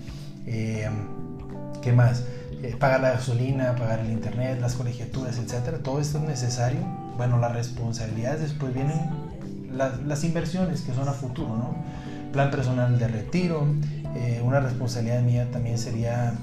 eh, 0.46 0.88
¿qué 1.82 1.92
más? 1.92 2.24
Eh, 2.64 2.78
pagar 2.80 3.02
la 3.02 3.10
gasolina, 3.10 3.76
pagar 3.76 4.00
el 4.00 4.12
internet, 4.14 4.60
las 4.62 4.76
colegiaturas, 4.76 5.38
etcétera, 5.38 5.80
todo 5.80 6.00
esto 6.00 6.20
es 6.20 6.24
necesario. 6.24 6.80
Bueno, 7.18 7.40
las 7.40 7.52
responsabilidades 7.52 8.40
después 8.40 8.74
vienen 8.74 9.02
las, 9.74 10.24
inversiones 10.24 10.80
que 10.80 10.94
son 10.94 11.10
a 11.10 11.12
futuro, 11.12 11.58
¿no? 11.58 11.76
Plan 12.32 12.52
personal 12.52 12.98
de 12.98 13.10
retiro, 13.10 13.68
eh, 14.16 14.42
una 14.46 14.62
responsabilidad 14.62 15.24
mía 15.24 15.46
también 15.52 15.78
sería, 15.78 16.36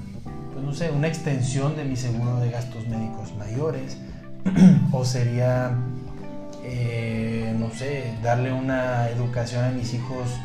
pues 0.53 0.63
no 0.63 0.75
sé, 0.75 0.91
una 0.91 1.07
extensión 1.07 1.75
de 1.75 1.85
mi 1.85 1.95
seguro 1.95 2.39
de 2.39 2.51
gastos 2.51 2.87
médicos 2.87 3.33
mayores, 3.35 3.97
o 4.91 5.03
sería 5.05 5.75
eh, 6.67 7.55
no 7.57 7.71
sé, 7.71 8.13
darle 8.23 8.51
una 8.51 9.09
educación 9.09 9.63
a 9.63 9.69
mis 9.69 9.93
hijos 9.93 10.39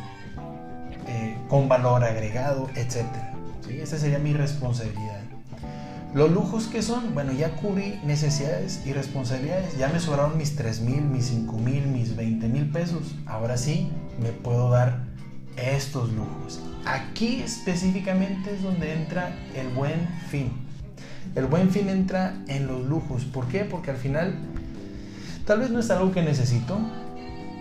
eh, 1.09 1.37
con 1.49 1.69
valor 1.69 2.05
agregado, 2.05 2.69
etc. 2.77 3.07
¿sí? 3.67 3.81
Esa 3.81 3.99
sería 3.99 4.19
mi 4.19 4.35
responsabilidad. 4.35 5.21
Los 6.13 6.31
lujos 6.31 6.67
que 6.67 6.83
son, 6.83 7.15
bueno, 7.15 7.33
ya 7.33 7.53
cubrí 7.53 8.01
necesidades 8.05 8.83
y 8.85 8.93
responsabilidades, 8.93 9.79
ya 9.79 9.89
me 9.89 10.01
sobraron 10.01 10.37
mis 10.37 10.57
3 10.57 10.81
mil, 10.81 11.03
mis 11.03 11.27
5 11.27 11.57
mil, 11.59 11.87
mis 11.87 12.17
20 12.17 12.49
mil 12.49 12.69
pesos. 12.71 13.15
Ahora 13.27 13.57
sí, 13.57 13.91
me 14.21 14.31
puedo 14.31 14.71
dar 14.71 15.05
estos 15.57 16.13
lujos. 16.13 16.61
Aquí 16.85 17.43
específicamente 17.43 18.53
es 18.53 18.63
donde 18.63 18.93
entra 18.93 19.33
el 19.55 19.69
buen 19.69 20.09
fin. 20.29 20.51
El 21.37 21.47
buen 21.47 21.71
fin 21.71 21.89
entra 21.89 22.35
en 22.49 22.67
los 22.67 22.85
lujos. 22.85 23.25
¿Por 23.25 23.47
qué? 23.47 23.65
Porque 23.65 23.93
al 23.93 23.97
final 23.97 24.35
Tal 25.47 25.61
vez 25.61 25.71
no 25.71 25.81
es 25.81 25.91
algo 25.91 26.13
que 26.13 26.23
necesito 26.23 26.79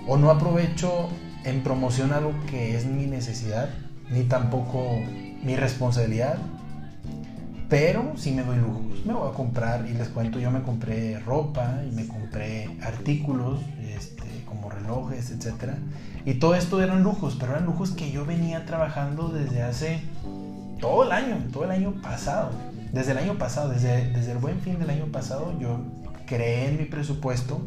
o 0.08 0.18
no 0.18 0.32
aprovecho 0.32 1.10
en 1.44 1.64
promoción 1.64 2.12
algo 2.12 2.34
que 2.50 2.76
es 2.76 2.86
mi 2.86 3.06
necesidad, 3.06 3.70
ni 4.10 4.24
tampoco 4.24 4.84
mi 5.44 5.56
responsabilidad, 5.56 6.38
pero 7.70 8.14
sí 8.18 8.32
me 8.32 8.44
doy 8.44 8.58
lujos. 8.58 9.06
Me 9.06 9.14
voy 9.14 9.30
a 9.30 9.34
comprar 9.34 9.88
y 9.88 9.94
les 9.94 10.10
cuento, 10.10 10.40
yo 10.40 10.52
me 10.52 10.62
compré 10.62 11.20
ropa 11.20 11.82
y 11.88 11.96
me 11.96 12.08
compré 12.08 12.78
artículos 12.82 13.62
este, 13.96 14.44
como 14.46 14.70
relojes, 14.70 15.32
etc. 15.32 15.74
Y 16.26 16.36
todo 16.36 16.56
esto 16.56 16.82
eran 16.82 17.04
lujos, 17.04 17.38
pero 17.40 17.54
eran 17.54 17.66
lujos 17.66 17.92
que 17.92 18.12
yo 18.12 18.26
venía 18.26 18.66
trabajando 18.66 19.30
desde 19.30 19.62
hace 19.62 20.02
todo 20.82 21.04
el 21.04 21.12
año, 21.12 21.38
todo 21.54 21.66
el 21.66 21.72
año 21.72 21.94
pasado. 22.02 22.50
Desde 22.92 23.12
el 23.12 23.20
año 23.20 23.38
pasado, 23.38 23.70
desde, 23.70 24.12
desde 24.14 24.32
el 24.32 24.40
buen 24.40 24.60
fin 24.62 24.80
del 24.80 24.90
año 24.90 25.06
pasado, 25.06 25.54
yo 25.60 25.80
creé 26.30 26.68
en 26.70 26.78
mi 26.78 26.86
presupuesto 26.86 27.60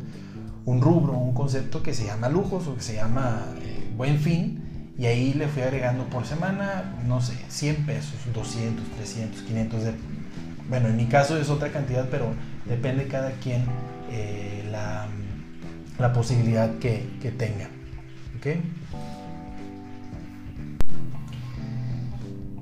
un 0.64 0.80
rubro, 0.80 1.14
un 1.14 1.34
concepto 1.34 1.82
que 1.82 1.92
se 1.92 2.06
llama 2.06 2.28
lujos 2.28 2.68
o 2.68 2.76
que 2.76 2.82
se 2.82 2.94
llama 2.94 3.44
eh, 3.60 3.92
buen 3.96 4.18
fin 4.18 4.92
y 4.96 5.06
ahí 5.06 5.32
le 5.34 5.48
fui 5.48 5.62
agregando 5.62 6.04
por 6.04 6.24
semana, 6.24 6.94
no 7.06 7.20
sé, 7.20 7.34
100 7.48 7.86
pesos, 7.86 8.14
200, 8.32 8.84
300, 8.96 9.42
500 9.42 9.84
de... 9.84 9.94
Bueno, 10.68 10.88
en 10.88 10.96
mi 10.96 11.06
caso 11.06 11.36
es 11.36 11.50
otra 11.50 11.70
cantidad, 11.70 12.08
pero 12.08 12.32
depende 12.66 13.08
cada 13.08 13.32
quien 13.32 13.64
eh, 14.10 14.64
la, 14.70 15.08
la, 15.98 16.12
posibilidad 16.12 16.78
que, 16.78 17.08
que 17.20 17.32
tenga. 17.32 17.68
¿Ok? 18.36 18.46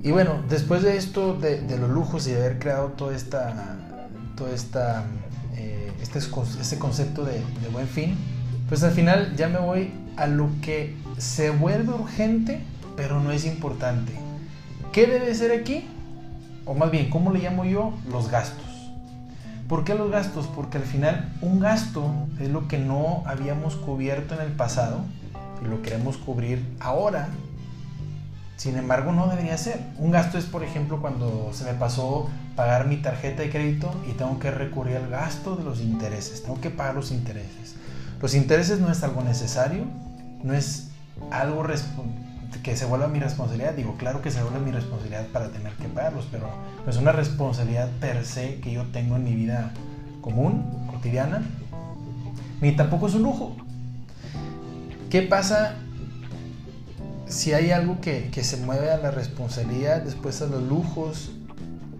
Y 0.03 0.09
bueno, 0.09 0.41
después 0.49 0.81
de 0.81 0.97
esto, 0.97 1.35
de, 1.35 1.61
de, 1.61 1.77
los 1.77 1.89
lujos 1.89 2.27
y 2.27 2.31
de 2.31 2.37
haber 2.37 2.57
creado 2.57 2.87
toda 2.93 3.15
esta, 3.15 3.77
toda 4.35 4.51
esta 4.51 5.05
este, 6.01 6.19
este 6.19 6.79
concepto 6.79 7.23
de, 7.23 7.33
de 7.33 7.69
buen 7.71 7.87
fin, 7.87 8.15
pues 8.69 8.83
al 8.83 8.91
final 8.91 9.35
ya 9.35 9.47
me 9.47 9.59
voy 9.59 9.91
a 10.17 10.27
lo 10.27 10.49
que 10.61 10.95
se 11.17 11.49
vuelve 11.49 11.93
urgente, 11.93 12.61
pero 12.95 13.19
no 13.19 13.31
es 13.31 13.45
importante. 13.45 14.13
¿Qué 14.91 15.07
debe 15.07 15.33
ser 15.35 15.51
aquí? 15.51 15.85
O 16.65 16.73
más 16.73 16.91
bien, 16.91 17.09
¿cómo 17.09 17.31
le 17.31 17.39
llamo 17.39 17.65
yo? 17.65 17.93
Los 18.09 18.29
gastos. 18.29 18.91
¿Por 19.67 19.85
qué 19.85 19.95
los 19.95 20.11
gastos? 20.11 20.47
Porque 20.47 20.77
al 20.77 20.83
final 20.83 21.33
un 21.41 21.59
gasto 21.59 22.11
es 22.39 22.49
lo 22.49 22.67
que 22.67 22.77
no 22.77 23.23
habíamos 23.25 23.77
cubierto 23.77 24.35
en 24.35 24.41
el 24.41 24.51
pasado 24.51 24.99
y 25.63 25.69
lo 25.69 25.81
queremos 25.81 26.17
cubrir 26.17 26.65
ahora. 26.79 27.29
Sin 28.61 28.77
embargo, 28.77 29.11
no 29.11 29.25
debería 29.25 29.57
ser. 29.57 29.79
Un 29.97 30.11
gasto 30.11 30.37
es, 30.37 30.45
por 30.45 30.63
ejemplo, 30.63 31.01
cuando 31.01 31.49
se 31.51 31.63
me 31.63 31.73
pasó 31.73 32.29
pagar 32.55 32.85
mi 32.85 32.97
tarjeta 32.97 33.41
de 33.41 33.49
crédito 33.49 33.91
y 34.07 34.11
tengo 34.11 34.37
que 34.37 34.51
recurrir 34.51 34.97
al 34.97 35.09
gasto 35.09 35.55
de 35.55 35.63
los 35.63 35.81
intereses, 35.81 36.43
tengo 36.43 36.61
que 36.61 36.69
pagar 36.69 36.93
los 36.93 37.09
intereses. 37.09 37.73
Los 38.21 38.35
intereses 38.35 38.79
no 38.79 38.91
es 38.91 39.01
algo 39.01 39.23
necesario, 39.23 39.85
no 40.43 40.53
es 40.53 40.89
algo 41.31 41.65
que 42.61 42.77
se 42.77 42.85
vuelva 42.85 43.07
mi 43.07 43.19
responsabilidad, 43.19 43.73
digo, 43.73 43.95
claro 43.97 44.21
que 44.21 44.29
se 44.29 44.43
vuelve 44.43 44.59
mi 44.59 44.69
responsabilidad 44.69 45.25
para 45.33 45.49
tener 45.49 45.73
que 45.73 45.87
pagarlos, 45.87 46.27
pero 46.31 46.47
no 46.85 46.91
es 46.91 46.97
una 46.97 47.13
responsabilidad 47.13 47.89
per 47.99 48.23
se 48.23 48.59
que 48.59 48.71
yo 48.73 48.83
tengo 48.91 49.15
en 49.15 49.23
mi 49.23 49.33
vida 49.33 49.71
común, 50.21 50.85
cotidiana, 50.91 51.41
ni 52.61 52.73
tampoco 52.73 53.07
es 53.07 53.15
un 53.15 53.23
lujo. 53.23 53.55
¿Qué 55.09 55.23
pasa 55.23 55.77
si 57.31 57.53
hay 57.53 57.71
algo 57.71 58.01
que, 58.01 58.29
que 58.29 58.43
se 58.43 58.57
mueve 58.57 58.91
a 58.91 58.97
la 58.97 59.11
responsabilidad, 59.11 60.01
después 60.01 60.41
a 60.41 60.47
los 60.47 60.61
lujos, 60.61 61.31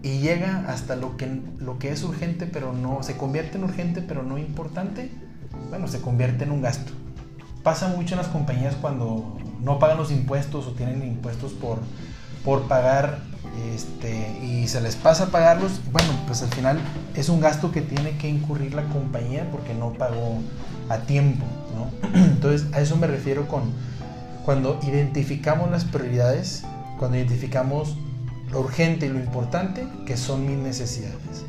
y 0.04 0.20
llega 0.20 0.66
hasta 0.68 0.96
lo 0.96 1.16
que, 1.16 1.42
lo 1.60 1.78
que 1.78 1.92
es 1.92 2.04
urgente, 2.04 2.48
pero 2.48 2.74
no 2.74 3.04
se 3.04 3.18
convierte 3.18 3.58
en 3.58 3.64
urgente, 3.64 4.02
pero 4.02 4.24
no 4.24 4.38
importante, 4.38 5.12
bueno, 5.70 5.88
se 5.88 6.02
convierte 6.02 6.44
en 6.44 6.52
un 6.52 6.62
gasto. 6.62 6.92
Pasa 7.64 7.88
mucho 7.90 8.16
en 8.16 8.18
las 8.18 8.28
compañías 8.28 8.76
cuando 8.82 9.38
no 9.62 9.78
pagan 9.78 9.98
los 9.98 10.12
impuestos 10.12 10.66
o 10.66 10.72
tienen 10.72 11.04
impuestos 11.04 11.54
por, 11.54 11.80
por 12.44 12.64
pagar 12.64 13.20
este, 13.74 14.40
y 14.44 14.68
se 14.68 14.82
les 14.82 14.96
pasa 14.96 15.26
a 15.26 15.28
pagarlos, 15.28 15.80
bueno, 15.92 16.10
pues 16.26 16.42
al 16.42 16.50
final 16.50 16.80
es 17.16 17.30
un 17.30 17.40
gasto 17.40 17.72
que 17.72 17.82
tiene 17.82 18.18
que 18.18 18.28
incurrir 18.28 18.74
la 18.74 18.84
compañía 18.86 19.48
porque 19.52 19.76
no 19.76 19.94
pagó 19.94 20.40
a 20.90 20.98
tiempo, 21.00 21.46
¿no? 21.76 22.10
Entonces 22.16 22.74
a 22.74 22.82
eso 22.82 22.98
me 22.98 23.06
refiero 23.06 23.48
con 23.48 23.72
cuando 24.46 24.80
identificamos 24.84 25.70
las 25.70 25.86
prioridades, 25.86 26.64
cuando 26.98 27.18
identificamos 27.18 27.98
lo 28.52 28.62
urgente 28.62 29.06
y 29.06 29.10
lo 29.10 29.20
importante, 29.20 29.88
que 30.06 30.18
son 30.18 30.46
mis 30.46 30.58
necesidades. 30.58 31.46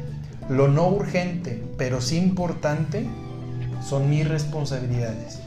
Lo 0.48 0.68
no 0.68 0.88
urgente, 0.88 1.62
pero 1.78 2.00
sí 2.00 2.18
importante, 2.18 3.06
son 3.82 4.10
mis 4.10 4.28
responsabilidades. 4.28 5.40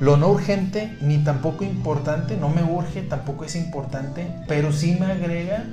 Lo 0.00 0.16
no 0.16 0.28
urgente 0.28 0.96
ni 1.00 1.18
tampoco 1.18 1.64
importante, 1.64 2.36
no 2.36 2.50
me 2.50 2.62
urge, 2.62 3.02
tampoco 3.02 3.44
es 3.44 3.56
importante, 3.56 4.26
pero 4.46 4.72
sí 4.72 4.96
me 5.00 5.06
agrega 5.06 5.64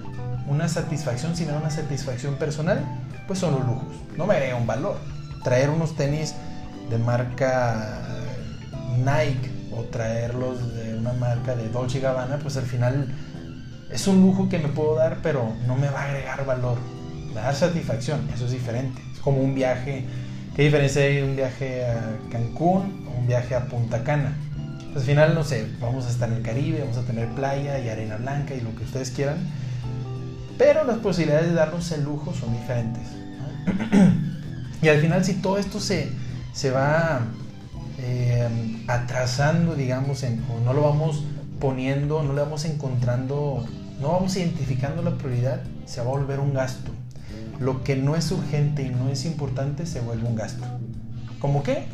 una 0.47 0.69
satisfacción, 0.69 1.35
si 1.35 1.45
me 1.45 1.51
da 1.51 1.59
una 1.59 1.69
satisfacción 1.69 2.35
personal, 2.35 2.85
pues 3.27 3.39
son 3.39 3.53
los 3.55 3.65
lujos. 3.65 3.95
No 4.17 4.25
me 4.25 4.35
agrega 4.35 4.55
un 4.55 4.67
valor. 4.67 4.97
Traer 5.43 5.69
unos 5.69 5.95
tenis 5.95 6.35
de 6.89 6.97
marca 6.97 7.99
Nike 8.97 9.62
o 9.77 9.83
traerlos 9.83 10.75
de 10.75 10.95
una 10.97 11.13
marca 11.13 11.55
de 11.55 11.69
Dolce 11.69 11.99
Gabbana, 11.99 12.37
pues 12.39 12.57
al 12.57 12.65
final 12.65 13.07
es 13.91 14.07
un 14.07 14.21
lujo 14.21 14.49
que 14.49 14.59
me 14.59 14.69
puedo 14.69 14.95
dar, 14.95 15.19
pero 15.21 15.53
no 15.67 15.75
me 15.75 15.87
va 15.87 16.01
a 16.01 16.05
agregar 16.05 16.45
valor. 16.45 16.77
Me 17.27 17.35
va 17.35 17.41
a 17.41 17.45
dar 17.45 17.55
satisfacción, 17.55 18.27
eso 18.33 18.45
es 18.45 18.51
diferente. 18.51 19.01
Es 19.13 19.19
como 19.19 19.39
un 19.41 19.53
viaje. 19.53 20.05
¿Qué 20.55 20.63
diferencia 20.63 21.03
hay 21.03 21.21
un 21.21 21.35
viaje 21.35 21.85
a 21.85 22.17
Cancún 22.31 23.07
o 23.07 23.19
un 23.19 23.27
viaje 23.27 23.55
a 23.55 23.65
Punta 23.65 24.03
Cana? 24.03 24.35
Pues 24.93 25.05
al 25.05 25.09
final, 25.09 25.35
no 25.35 25.43
sé, 25.43 25.67
vamos 25.79 26.05
a 26.05 26.09
estar 26.09 26.29
en 26.29 26.35
el 26.35 26.41
Caribe, 26.43 26.81
vamos 26.81 26.97
a 26.97 27.01
tener 27.01 27.27
playa 27.29 27.79
y 27.79 27.89
arena 27.89 28.17
blanca 28.17 28.53
y 28.53 28.61
lo 28.61 28.75
que 28.75 28.83
ustedes 28.83 29.09
quieran, 29.09 29.37
pero 30.57 30.83
las 30.83 30.97
posibilidades 30.99 31.49
de 31.49 31.55
darnos 31.55 31.91
el 31.91 32.03
lujo 32.03 32.31
son 32.33 32.53
diferentes. 32.53 33.03
y 34.83 34.87
al 34.87 34.99
final, 34.99 35.25
si 35.25 35.33
todo 35.35 35.57
esto 35.57 35.79
se, 35.79 36.11
se 36.53 36.69
va 36.69 37.21
eh, 38.05 38.49
atrasando, 38.87 39.75
digamos, 39.75 40.23
en, 40.23 40.43
o 40.51 40.59
no 40.59 40.73
lo 40.73 40.81
vamos 40.81 41.23
poniendo, 41.61 42.21
no 42.21 42.33
le 42.33 42.41
vamos 42.41 42.65
encontrando, 42.65 43.65
no 44.01 44.11
vamos 44.11 44.35
identificando 44.35 45.01
la 45.01 45.17
prioridad, 45.17 45.61
se 45.85 46.01
va 46.01 46.07
a 46.07 46.09
volver 46.09 46.41
un 46.41 46.53
gasto. 46.53 46.91
Lo 47.61 47.81
que 47.85 47.95
no 47.95 48.17
es 48.17 48.29
urgente 48.31 48.83
y 48.83 48.89
no 48.89 49.07
es 49.07 49.23
importante 49.23 49.85
se 49.85 50.01
vuelve 50.01 50.27
un 50.27 50.35
gasto. 50.35 50.65
¿Cómo 51.39 51.63
qué? 51.63 51.85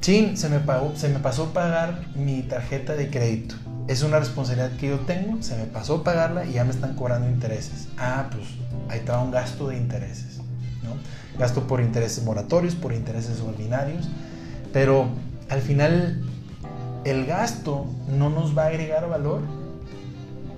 Chin, 0.00 0.36
se 0.36 0.48
me, 0.48 0.60
pagó, 0.60 0.92
se 0.94 1.08
me 1.08 1.18
pasó 1.18 1.52
pagar 1.52 2.02
mi 2.14 2.42
tarjeta 2.42 2.94
de 2.94 3.10
crédito. 3.10 3.56
Es 3.88 4.04
una 4.04 4.20
responsabilidad 4.20 4.76
que 4.76 4.90
yo 4.90 5.00
tengo, 5.00 5.42
se 5.42 5.56
me 5.56 5.64
pasó 5.64 6.04
pagarla 6.04 6.44
y 6.44 6.52
ya 6.52 6.62
me 6.62 6.70
están 6.70 6.94
cobrando 6.94 7.28
intereses. 7.28 7.88
Ah, 7.98 8.28
pues 8.30 8.44
ahí 8.88 9.00
está 9.00 9.18
un 9.18 9.32
gasto 9.32 9.68
de 9.68 9.76
intereses. 9.76 10.38
¿no? 10.84 10.94
Gasto 11.36 11.66
por 11.66 11.80
intereses 11.80 12.22
moratorios, 12.22 12.76
por 12.76 12.92
intereses 12.92 13.40
ordinarios. 13.40 14.08
Pero 14.72 15.08
al 15.48 15.60
final 15.60 16.22
el 17.04 17.26
gasto 17.26 17.86
no 18.08 18.30
nos 18.30 18.56
va 18.56 18.64
a 18.64 18.66
agregar 18.68 19.08
valor 19.08 19.40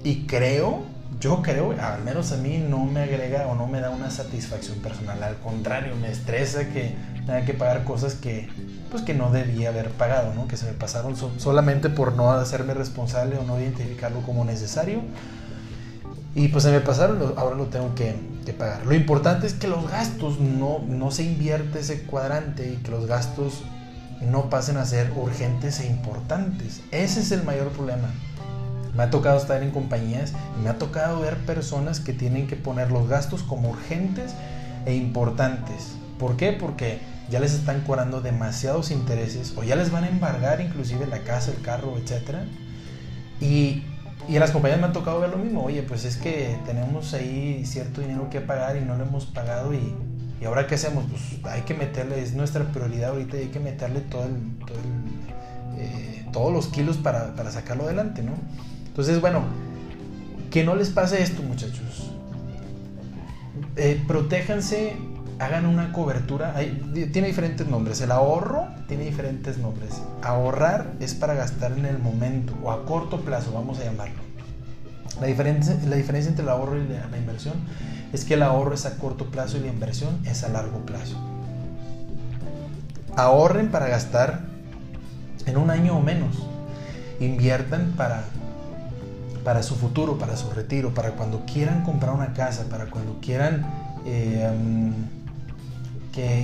y 0.02 0.26
creo, 0.26 0.82
yo 1.20 1.42
creo, 1.42 1.74
al 1.80 2.02
menos 2.04 2.32
a 2.32 2.36
mí 2.36 2.58
no 2.58 2.84
me 2.84 3.02
agrega 3.02 3.46
o 3.48 3.54
no 3.54 3.66
me 3.66 3.80
da 3.80 3.90
una 3.90 4.10
satisfacción 4.10 4.78
personal, 4.78 5.22
al 5.22 5.36
contrario, 5.38 5.94
me 5.96 6.10
estresa 6.10 6.68
que 6.68 6.94
tenga 7.26 7.44
que 7.44 7.54
pagar 7.54 7.84
cosas 7.84 8.14
que 8.14 8.48
pues 8.90 9.02
que 9.02 9.14
no 9.14 9.30
debía 9.30 9.68
haber 9.68 9.90
pagado, 9.90 10.32
¿no? 10.34 10.48
que 10.48 10.56
se 10.56 10.66
me 10.66 10.72
pasaron 10.72 11.14
solamente 11.38 11.90
por 11.90 12.14
no 12.14 12.32
hacerme 12.32 12.74
responsable 12.74 13.36
o 13.36 13.42
no 13.42 13.60
identificarlo 13.60 14.22
como 14.22 14.44
necesario. 14.44 15.02
Y 16.34 16.48
pues 16.48 16.64
se 16.64 16.70
me 16.70 16.80
pasaron, 16.80 17.34
ahora 17.36 17.56
lo 17.56 17.66
tengo 17.66 17.94
que, 17.94 18.14
pagar. 18.56 18.86
Lo 18.86 18.94
importante 18.94 19.46
es 19.46 19.52
que 19.52 19.68
los 19.68 19.90
gastos 19.90 20.40
no, 20.40 20.78
no 20.88 21.10
se 21.10 21.22
invierte 21.22 21.80
ese 21.80 22.04
cuadrante 22.04 22.72
y 22.72 22.76
que 22.76 22.90
los 22.90 23.06
gastos 23.06 23.62
no 24.20 24.50
pasen 24.50 24.76
a 24.76 24.84
ser 24.84 25.12
urgentes 25.16 25.80
e 25.80 25.86
importantes. 25.86 26.82
Ese 26.90 27.20
es 27.20 27.32
el 27.32 27.42
mayor 27.44 27.68
problema. 27.68 28.08
Me 28.94 29.02
ha 29.04 29.10
tocado 29.10 29.38
estar 29.38 29.62
en 29.62 29.70
compañías 29.70 30.32
y 30.58 30.62
me 30.62 30.70
ha 30.70 30.78
tocado 30.78 31.20
ver 31.20 31.36
personas 31.38 32.00
que 32.00 32.12
tienen 32.12 32.46
que 32.46 32.56
poner 32.56 32.90
los 32.90 33.08
gastos 33.08 33.42
como 33.42 33.70
urgentes 33.70 34.32
e 34.86 34.94
importantes. 34.94 35.92
¿Por 36.18 36.36
qué? 36.36 36.52
Porque 36.52 36.98
ya 37.30 37.38
les 37.38 37.52
están 37.52 37.82
cobrando 37.82 38.20
demasiados 38.20 38.90
intereses 38.90 39.54
o 39.56 39.62
ya 39.62 39.76
les 39.76 39.92
van 39.92 40.04
a 40.04 40.08
embargar 40.08 40.60
inclusive 40.60 41.06
la 41.06 41.20
casa, 41.20 41.52
el 41.52 41.62
carro, 41.62 41.96
etc. 41.96 42.38
Y, 43.40 43.84
y 44.28 44.34
en 44.34 44.40
las 44.40 44.50
compañías 44.50 44.80
me 44.80 44.86
ha 44.88 44.92
tocado 44.92 45.20
ver 45.20 45.30
lo 45.30 45.38
mismo. 45.38 45.62
Oye, 45.62 45.82
pues 45.82 46.04
es 46.04 46.16
que 46.16 46.58
tenemos 46.66 47.14
ahí 47.14 47.64
cierto 47.66 48.00
dinero 48.00 48.28
que 48.30 48.40
pagar 48.40 48.76
y 48.76 48.80
no 48.80 48.96
lo 48.96 49.04
hemos 49.04 49.26
pagado 49.26 49.74
y 49.74 49.94
¿Y 50.40 50.44
ahora 50.44 50.66
qué 50.66 50.76
hacemos? 50.76 51.04
Pues 51.10 51.44
hay 51.52 51.62
que 51.62 51.74
meterle, 51.74 52.22
es 52.22 52.34
nuestra 52.34 52.64
prioridad 52.64 53.10
ahorita 53.10 53.36
y 53.36 53.40
hay 53.40 53.48
que 53.48 53.60
meterle 53.60 54.00
todo 54.00 54.26
eh, 55.76 56.26
todos 56.32 56.52
los 56.52 56.68
kilos 56.68 56.96
para, 56.96 57.34
sacarlo 57.50 57.84
adelante, 57.84 58.22
¿no? 58.22 58.32
Entonces, 58.86 59.20
bueno, 59.20 59.42
que 60.50 60.64
no 60.64 60.74
les 60.74 60.90
pase 60.90 61.22
esto, 61.22 61.42
muchachos. 61.42 62.12
Eh, 63.76 64.02
protéjanse, 64.06 64.96
hagan 65.38 65.66
una 65.66 65.92
cobertura. 65.92 66.54
tiene 67.12 67.28
diferentes 67.28 67.66
nombres. 67.66 68.00
El 68.00 68.12
ahorro 68.12 68.66
tiene 68.86 69.04
diferentes 69.04 69.58
nombres. 69.58 70.02
Ahorrar 70.22 70.92
es 71.00 71.14
para 71.14 71.34
gastar 71.34 71.72
en 71.72 71.86
el 71.86 71.98
momento 71.98 72.54
o 72.62 72.70
a 72.70 72.84
corto 72.84 73.20
plazo, 73.20 73.52
vamos 73.52 73.78
a 73.80 73.84
llamarlo. 73.84 74.27
La 75.20 75.26
diferencia, 75.26 75.76
la 75.86 75.96
diferencia 75.96 76.28
entre 76.28 76.44
el 76.44 76.48
ahorro 76.48 76.76
y 76.76 76.86
la 76.86 77.18
inversión 77.18 77.54
es 78.12 78.24
que 78.24 78.34
el 78.34 78.42
ahorro 78.42 78.74
es 78.74 78.86
a 78.86 78.96
corto 78.96 79.26
plazo 79.26 79.56
y 79.58 79.60
la 79.60 79.68
inversión 79.68 80.18
es 80.24 80.44
a 80.44 80.48
largo 80.48 80.78
plazo. 80.86 81.16
Ahorren 83.16 83.70
para 83.70 83.88
gastar 83.88 84.42
en 85.46 85.56
un 85.56 85.70
año 85.70 85.96
o 85.96 86.00
menos. 86.00 86.36
Inviertan 87.20 87.94
para, 87.96 88.24
para 89.44 89.62
su 89.62 89.74
futuro, 89.74 90.18
para 90.18 90.36
su 90.36 90.50
retiro, 90.50 90.94
para 90.94 91.12
cuando 91.12 91.44
quieran 91.44 91.82
comprar 91.82 92.14
una 92.14 92.32
casa, 92.32 92.64
para 92.70 92.86
cuando 92.86 93.18
quieran 93.20 93.66
eh, 94.06 94.48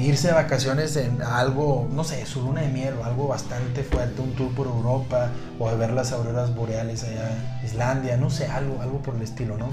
irse 0.03 0.29
de 0.29 0.35
vacaciones 0.35 0.97
en 0.97 1.23
algo, 1.23 1.89
no 1.93 2.05
sé, 2.05 2.25
su 2.27 2.43
luna 2.43 2.63
de 2.63 2.69
miel 2.69 2.95
o 3.01 3.05
algo 3.05 3.29
bastante 3.29 3.83
fuerte, 3.83 4.23
un 4.23 4.33
tour 4.33 4.53
por 4.55 4.67
Europa 4.67 5.31
o 5.59 5.69
a 5.69 5.75
ver 5.75 5.91
las 5.93 6.13
auroras 6.13 6.55
boreales 6.55 7.05
allá, 7.05 7.61
Islandia, 7.65 8.17
no 8.17 8.31
sé, 8.31 8.47
algo, 8.47 8.81
algo 8.81 8.99
por 8.99 9.17
el 9.17 9.23
estilo, 9.23 9.57
¿no? 9.57 9.69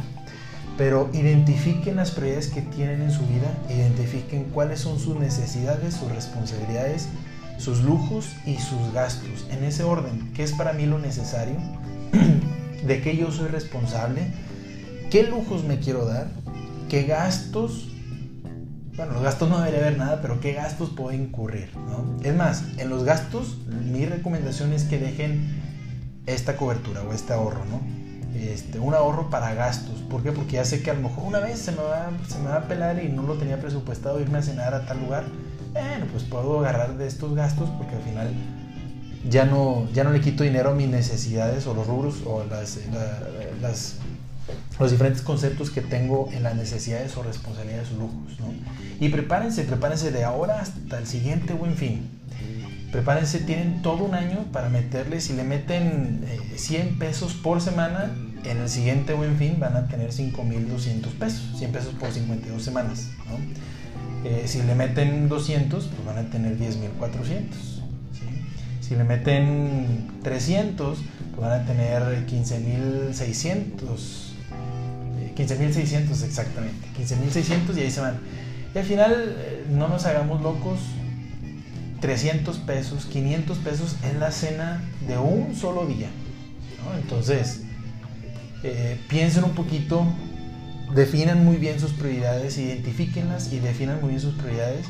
pero 0.78 1.10
identifiquen 1.14 1.98
las 1.98 2.10
prioridades 2.10 2.48
que 2.48 2.62
tienen 2.62 3.04
en 3.04 3.12
su 3.12 3.22
vida, 3.28 3.56
identifiquen 3.70 4.46
cuáles 4.46 4.80
son 4.80 5.00
sus 5.00 5.16
necesidades, 5.16 5.94
sus 5.94 6.12
responsabilidades, 6.12 7.08
sus 7.58 7.82
lujos 7.82 8.32
y 8.48 8.58
sus 8.58 8.92
gastos. 8.92 9.46
En 9.52 9.64
ese 9.64 9.84
orden, 9.84 10.32
¿qué 10.34 10.44
es 10.44 10.54
para 10.54 10.74
mí 10.74 10.88
lo 10.88 10.98
necesario? 10.98 11.58
¿De 12.88 13.02
qué 13.02 13.16
yo 13.16 13.32
soy 13.32 13.50
responsable? 13.50 14.22
¿Qué 15.12 15.22
lujos 15.24 15.64
me 15.64 15.80
quiero 15.80 16.06
dar? 16.06 16.28
¿Qué 16.90 17.04
gastos? 17.04 17.91
Bueno, 19.02 19.16
los 19.16 19.24
gastos 19.24 19.50
no 19.50 19.58
debería 19.58 19.80
haber 19.80 19.98
nada, 19.98 20.22
pero 20.22 20.40
¿qué 20.40 20.54
gastos 20.54 20.92
puedo 20.92 21.12
incurrir? 21.12 21.72
Es 22.22 22.36
más, 22.36 22.66
en 22.78 22.88
los 22.92 23.04
gastos, 23.04 23.58
mi 23.66 24.06
recomendación 24.06 24.74
es 24.74 24.84
que 24.84 25.00
dejen 25.00 25.60
esta 26.28 26.56
cobertura 26.56 27.02
o 27.02 27.12
este 27.12 27.34
ahorro, 27.34 27.66
¿no? 27.66 27.82
este, 28.40 28.78
un 28.78 28.94
ahorro 28.94 29.32
para 29.32 29.56
gastos. 29.56 30.04
¿Por 30.08 30.22
qué? 30.22 30.32
Porque 30.32 30.58
ya 30.58 30.66
sé 30.66 30.84
que 30.84 30.92
a 30.92 30.94
lo 30.94 31.02
mejor 31.02 31.24
una 31.24 31.40
vez 31.40 31.58
se 31.58 31.72
me, 31.72 31.82
va, 31.82 32.12
se 32.30 32.38
me 32.38 32.50
va 32.50 32.58
a 32.58 32.68
pelar 32.68 33.04
y 33.04 33.10
no 33.10 33.24
lo 33.24 33.40
tenía 33.40 33.60
presupuestado 33.60 34.22
irme 34.22 34.38
a 34.38 34.44
cenar 34.44 34.76
a 34.76 34.86
tal 34.86 35.00
lugar. 35.00 35.24
Bueno, 35.74 36.06
pues 36.12 36.24
puedo 36.26 36.60
agarrar 36.60 36.96
de 36.96 37.08
estos 37.08 37.34
gastos 37.34 37.72
porque 37.80 37.96
al 37.96 38.04
final 38.04 38.32
ya 39.28 39.46
no, 39.46 39.88
ya 39.94 40.04
no 40.04 40.12
le 40.12 40.22
quito 40.22 40.44
dinero 40.44 40.70
a 40.70 40.76
mis 40.76 40.90
necesidades 40.90 41.66
o 41.66 41.74
los 41.74 41.88
rubros 41.88 42.22
o 42.28 42.44
las, 42.44 42.78
las, 43.64 43.96
los 44.80 44.92
diferentes 44.92 45.22
conceptos 45.22 45.70
que 45.70 45.82
tengo 45.82 46.30
en 46.32 46.44
las 46.44 46.56
necesidades 46.56 47.16
o 47.18 47.24
responsabilidades 47.24 47.90
o 47.92 48.02
lujos. 48.02 48.40
¿no? 48.40 48.54
Y 49.00 49.10
prepárense, 49.10 49.64
prepárense 49.64 50.12
de 50.12 50.24
ahora 50.24 50.62
hasta 50.62 50.98
el 50.98 51.08
siguiente 51.08 51.54
buen 51.54 51.76
fin 51.76 52.22
prepárense, 52.92 53.40
tienen 53.40 53.82
todo 53.82 54.04
un 54.04 54.14
año 54.14 54.46
para 54.52 54.70
meterle, 54.70 55.22
si 55.22 55.34
le 55.34 55.44
meten 55.44 56.26
100 56.56 56.82
eh, 56.82 56.96
pesos 57.00 57.34
por 57.34 57.62
semana, 57.62 58.12
en 58.44 58.58
el 58.58 58.70
siguiente 58.70 59.14
buen 59.14 59.38
fin 59.38 59.58
van 59.60 59.76
a 59.76 59.88
tener 59.88 60.12
5.200 60.12 61.06
pesos, 61.18 61.42
100 61.58 61.72
pesos 61.72 61.94
por 61.94 62.12
52 62.12 62.62
semanas. 62.62 63.10
Eh, 64.24 64.44
si 64.46 64.62
le 64.64 64.76
meten 64.76 65.30
200, 65.30 65.86
pues 65.86 66.06
van 66.06 66.26
a 66.26 66.30
tener 66.30 66.58
10.400. 66.58 67.44
Si 68.82 68.96
le 68.96 69.04
meten 69.04 70.10
300, 70.22 71.00
pues 71.36 71.42
van 71.42 71.62
a 71.62 71.66
tener 71.66 72.28
15.600. 72.28 74.31
15.600 75.36 76.22
eh, 76.22 76.26
exactamente. 76.26 76.88
15.600 76.98 77.78
y 77.78 77.80
ahí 77.82 77.92
se 77.92 78.02
van. 78.02 78.20
Y 78.74 78.78
al 78.78 78.86
final, 78.86 79.36
no 79.70 79.88
nos 79.88 80.06
hagamos 80.06 80.42
locos, 80.42 80.80
300 82.02 82.58
pesos, 82.60 83.06
500 83.06 83.58
pesos 83.60 83.96
es 84.04 84.16
la 84.16 84.32
cena 84.32 84.82
de 85.08 85.18
un 85.18 85.56
solo 85.56 85.86
día. 85.86 86.10
Entonces, 87.00 87.62
eh, 88.64 89.00
piensen 89.08 89.44
un 89.44 89.52
poquito, 89.52 90.06
definan 90.94 91.46
muy 91.46 91.58
bien 91.58 91.80
sus 91.80 91.94
prioridades, 91.94 92.58
identifíquenlas 92.58 93.54
y 93.54 93.60
definan 93.60 94.02
muy 94.02 94.10
bien 94.10 94.22
sus 94.22 94.36
prioridades. 94.36 94.88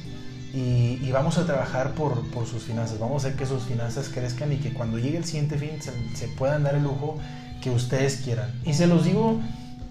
Y, 0.54 1.10
vamos 1.12 1.38
a 1.38 1.46
trabajar 1.46 1.94
por, 1.94 2.26
sus 2.46 2.64
finanzas. 2.64 3.00
Vamos 3.00 3.24
a 3.24 3.28
hacer 3.28 3.40
que 3.40 3.46
sus 3.46 3.64
finanzas 3.64 4.10
crezcan 4.10 4.52
y 4.52 4.58
que 4.58 4.74
cuando 4.74 4.98
llegue 4.98 5.18
el 5.18 5.24
siguiente 5.24 5.58
fin 5.58 5.80
se, 5.82 6.28
puedan 6.30 6.64
dar 6.64 6.76
el 6.76 6.84
lujo 6.84 7.18
que 7.62 7.70
ustedes 7.70 8.18
quieran. 8.18 8.52
Y 8.66 8.74
se 8.74 8.88
los 8.88 9.06
digo 9.06 9.40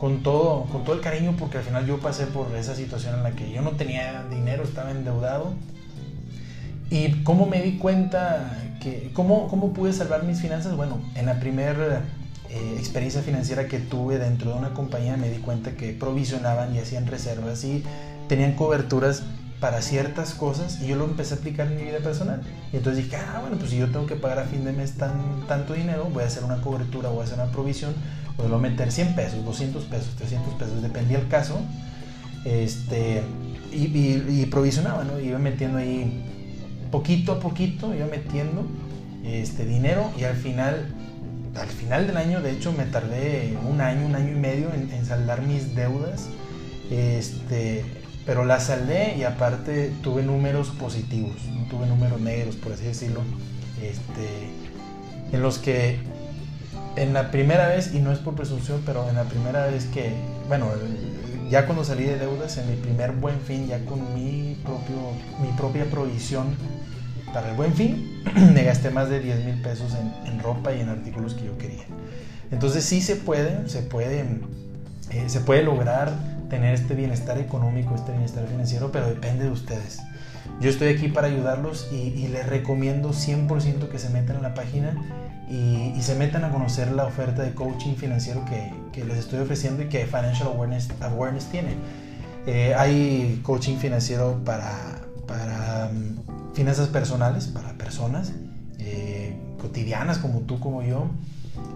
con 0.01 0.23
todo, 0.23 0.65
con 0.65 0.83
todo 0.85 0.97
el 0.97 1.03
cariño 1.03 1.35
porque 1.39 1.59
al 1.59 1.65
final 1.65 1.87
yo 1.87 1.99
pasé 1.99 2.27
por 2.27 2.55
esa 2.57 2.75
situación 2.75 3.17
en 3.17 3.23
la 3.23 3.33
que 3.33 3.53
yo 3.53 3.61
no 3.61 3.73
tenía 3.73 4.25
dinero, 4.31 4.63
estaba 4.63 4.91
endeudado 4.91 5.53
¿Y 6.91 7.23
cómo 7.23 7.47
me 7.47 7.63
di 7.63 7.79
cuenta 7.79 8.51
que 8.83 9.13
¿cómo, 9.15 9.47
¿cómo 9.47 9.73
pude 9.73 9.93
salvar 9.93 10.25
mis 10.25 10.41
finanzas? 10.41 10.77
Bueno, 10.77 11.01
en 11.15 11.27
la 11.27 11.39
primera 11.39 12.03
eh, 12.49 12.75
experiencia 12.77 13.23
financiera 13.23 13.69
que 13.69 13.79
tuve 13.79 14.19
dentro 14.19 14.51
de 14.51 14.59
una 14.59 14.75
compañía 14.75 15.17
me 15.17 15.31
di 15.31 15.39
cuenta 15.39 15.77
que 15.77 15.93
provisionaban 15.93 16.75
y 16.75 16.81
hacían 16.81 17.07
reservas 17.07 17.63
y 17.63 17.85
tenían 18.29 18.55
coberturas 18.55 19.23
para 19.61 19.83
ciertas 19.83 20.35
cosas 20.35 20.81
y 20.83 20.89
yo 20.89 20.97
lo 20.97 21.05
empecé 21.05 21.35
a 21.35 21.37
aplicar 21.37 21.69
en 21.69 21.77
mi 21.77 21.83
vida 21.85 21.99
personal. 21.99 22.43
Y 22.73 22.79
entonces 22.79 23.05
dije, 23.05 23.17
ah, 23.17 23.39
bueno, 23.41 23.57
pues 23.57 23.71
si 23.71 23.77
yo 23.77 23.89
tengo 23.89 24.07
que 24.07 24.17
pagar 24.17 24.41
a 24.41 24.45
fin 24.47 24.65
de 24.65 24.73
mes 24.73 24.95
tan, 24.95 25.47
tanto 25.47 25.75
dinero, 25.75 26.09
voy 26.13 26.25
a 26.25 26.27
hacer 26.27 26.43
una 26.43 26.61
cobertura, 26.61 27.09
voy 27.11 27.21
a 27.21 27.25
hacer 27.25 27.39
una 27.39 27.53
provisión, 27.53 27.95
voy 28.49 28.59
a 28.59 28.59
meter 28.59 28.91
100 28.91 29.15
pesos, 29.15 29.45
200 29.45 29.85
pesos, 29.85 30.15
300 30.17 30.55
pesos, 30.55 30.83
dependía 30.83 31.19
el 31.19 31.29
caso. 31.29 31.61
Este, 32.45 33.23
y, 33.73 34.47
provisionaba, 34.47 35.05
¿no? 35.05 35.21
Iba 35.21 35.39
metiendo 35.39 35.79
ahí 35.79 36.25
poquito 36.91 37.33
a 37.33 37.41
poquito, 37.41 37.95
iba 37.95 38.07
metiendo 38.07 38.67
este 39.25 39.65
dinero 39.65 40.11
y 40.19 40.25
al 40.25 40.35
final, 40.37 40.95
al 41.55 41.69
final 41.69 42.07
del 42.07 42.17
año, 42.17 42.41
de 42.41 42.53
hecho, 42.53 42.73
me 42.73 42.85
tardé 42.85 43.57
un 43.69 43.81
año, 43.81 44.07
un 44.07 44.15
año 44.15 44.33
y 44.33 44.39
medio 44.41 44.73
en, 44.73 44.91
en 44.93 45.05
saldar 45.05 45.43
mis 45.43 45.75
deudas. 45.75 46.29
Este, 46.91 47.85
pero 48.27 48.45
la 48.45 48.61
saldé 48.61 49.17
y 49.17 49.25
aparte 49.25 49.93
tuve 50.03 50.23
números 50.23 50.69
positivos, 50.71 51.37
no 51.53 51.65
tuve 51.65 51.87
números 51.87 52.21
negros, 52.21 52.57
por 52.57 52.73
así 52.73 52.85
decirlo, 52.85 53.23
este, 53.83 54.51
en 55.33 55.43
los 55.43 55.59
que 55.59 55.99
en 56.97 57.13
la 57.13 57.31
primera 57.31 57.69
vez, 57.69 57.95
y 57.95 58.01
no 58.01 58.13
es 58.13 58.19
por 58.19 58.35
presunción, 58.35 58.83
pero 58.85 59.09
en 59.09 59.17
la 59.17 59.25
primera 59.25 59.67
vez 59.67 59.87
que, 59.87 60.13
bueno, 60.49 60.69
ya 61.51 61.67
cuando 61.67 61.85
salí 61.85 62.05
de 62.05 62.19
deudas, 62.19 62.59
en 62.59 62.71
mi 62.71 62.77
primer 62.77 63.13
buen 63.13 63.41
fin, 63.41 63.67
ya 63.67 63.85
con 63.85 64.15
mi, 64.15 64.57
propio, 64.63 64.97
mi 65.41 65.49
propia 65.57 65.85
provisión 65.85 66.55
para 67.33 67.51
el 67.51 67.57
buen 67.57 67.75
fin, 67.75 68.23
me 68.55 68.65
gasté 68.65 68.91
más 68.91 69.09
de 69.09 69.21
10 69.21 69.45
mil 69.45 69.63
pesos 69.63 69.95
en, 69.95 70.33
en, 70.33 70.41
ropa 70.41 70.73
y 70.73 70.81
en 70.81 70.89
artículos 70.89 71.35
que 71.35 71.45
yo 71.47 71.59
quería. 71.59 71.85
Entonces 72.51 72.85
sí 72.85 73.01
se 73.01 73.17
puede, 73.17 73.69
se 73.69 73.83
puede, 73.83 74.25
eh, 75.11 75.25
se 75.29 75.41
puede 75.41 75.63
lograr 75.63 76.13
tener 76.49 76.75
este 76.75 76.95
bienestar 76.95 77.39
económico, 77.39 77.95
este 77.95 78.11
bienestar 78.11 78.47
financiero, 78.47 78.91
pero 78.93 79.07
depende 79.07 79.45
de 79.45 79.51
ustedes. 79.51 80.01
Yo 80.61 80.69
estoy 80.69 80.89
aquí 80.89 81.09
para 81.09 81.29
ayudarlos 81.29 81.89
y, 81.91 82.29
les 82.29 82.47
recomiendo 82.47 83.11
100% 83.11 83.89
que 83.89 83.99
se 83.99 84.11
metan 84.11 84.37
a 84.37 84.41
la 84.41 84.55
página 84.55 84.95
y, 85.51 86.01
se 86.01 86.15
metan 86.15 86.45
a 86.45 86.51
conocer 86.51 86.93
la 86.93 87.05
oferta 87.05 87.43
de 87.43 87.53
coaching 87.53 87.95
financiero 87.95 88.45
que, 88.45 88.73
que 88.93 89.05
les 89.05 89.19
estoy 89.19 89.41
ofreciendo 89.41 89.83
y 89.83 89.89
que 89.89 90.07
Financial 90.07 90.49
Awareness, 90.49 90.89
Awareness 91.01 91.47
tiene. 91.47 91.75
Eh, 92.47 92.75
hay 92.75 93.41
coaching 93.43 93.77
financiero 93.77 94.41
para, 94.45 95.03
para 95.27 95.91
um, 95.93 96.55
finanzas 96.55 96.89
personales, 96.89 97.49
para 97.49 97.73
personas 97.75 98.33
eh, 98.79 99.37
cotidianas 99.61 100.19
como 100.19 100.41
tú, 100.41 100.59
como 100.59 100.83
yo 100.83 101.11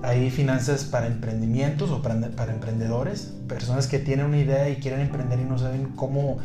hay 0.02 0.30
finanzas 0.30 0.84
para 0.84 1.06
emprendimientos 1.06 1.90
o 1.90 2.02
para, 2.02 2.14
emprendedores, 2.52 3.32
personas 3.48 3.86
que 3.86 3.98
tienen 3.98 4.26
una 4.26 4.38
idea 4.38 4.68
y 4.68 4.76
quieren 4.76 5.00
emprender 5.00 5.40
y 5.40 5.44
no 5.44 5.58
saben 5.58 5.92
cómo, 5.96 6.38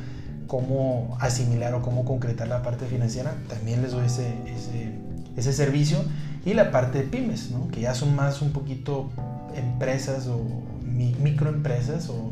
cómo 0.47 1.17
asimilar 1.19 1.73
o 1.73 1.81
cómo 1.81 2.05
concretar 2.05 2.47
la 2.47 2.63
parte 2.63 2.85
financiera. 2.85 3.33
También 3.49 3.81
les 3.81 3.91
doy 3.91 4.05
ese, 4.05 4.33
ese, 4.47 4.93
servicio. 5.41 5.99
Y 6.45 6.53
la 6.53 6.71
parte 6.71 6.99
de 6.99 7.03
pymes, 7.03 7.51
¿no? 7.51 7.67
que 7.69 7.81
ya 7.81 7.93
son 7.93 8.15
más 8.15 8.41
un 8.41 8.51
poquito 8.51 9.09
empresas 9.55 10.27
o 10.27 10.41
microempresas 10.83 12.09
o 12.09 12.31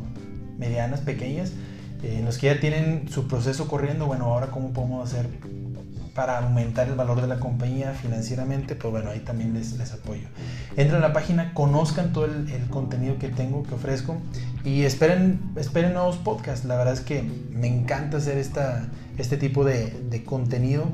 medianas, 0.57 1.01
pequeñas, 1.01 1.51
eh, 2.03 2.21
los 2.23 2.37
que 2.37 2.47
ya 2.47 2.59
tienen 2.59 3.09
su 3.09 3.27
proceso 3.27 3.67
corriendo. 3.67 4.05
Bueno, 4.05 4.25
ahora 4.25 4.47
cómo 4.47 4.71
podemos 4.71 5.07
hacer 5.07 5.27
para 6.17 6.39
aumentar 6.39 6.87
el 6.87 6.95
valor 6.95 7.21
de 7.21 7.27
la 7.27 7.39
compañía 7.39 7.91
financieramente, 7.93 8.73
pues 8.73 8.91
bueno, 8.91 9.11
ahí 9.11 9.19
también 9.19 9.53
les, 9.53 9.73
les 9.73 9.93
apoyo. 9.93 10.27
Entren 10.75 11.03
a 11.03 11.07
la 11.09 11.13
página, 11.13 11.53
conozcan 11.53 12.11
todo 12.11 12.25
el, 12.25 12.67
contenido 12.71 13.19
que 13.19 13.29
tengo, 13.29 13.61
que 13.61 13.75
ofrezco 13.75 14.17
y 14.65 14.81
esperen, 14.81 15.39
esperen 15.57 15.93
nuevos 15.93 16.17
podcasts. 16.17 16.65
La 16.65 16.75
verdad 16.75 16.95
es 16.95 17.01
que 17.01 17.21
me 17.51 17.67
encanta 17.67 18.17
hacer 18.17 18.39
esta, 18.39 18.87
este 19.19 19.37
tipo 19.37 19.63
de, 19.63 19.91
de 20.09 20.23
contenido. 20.23 20.85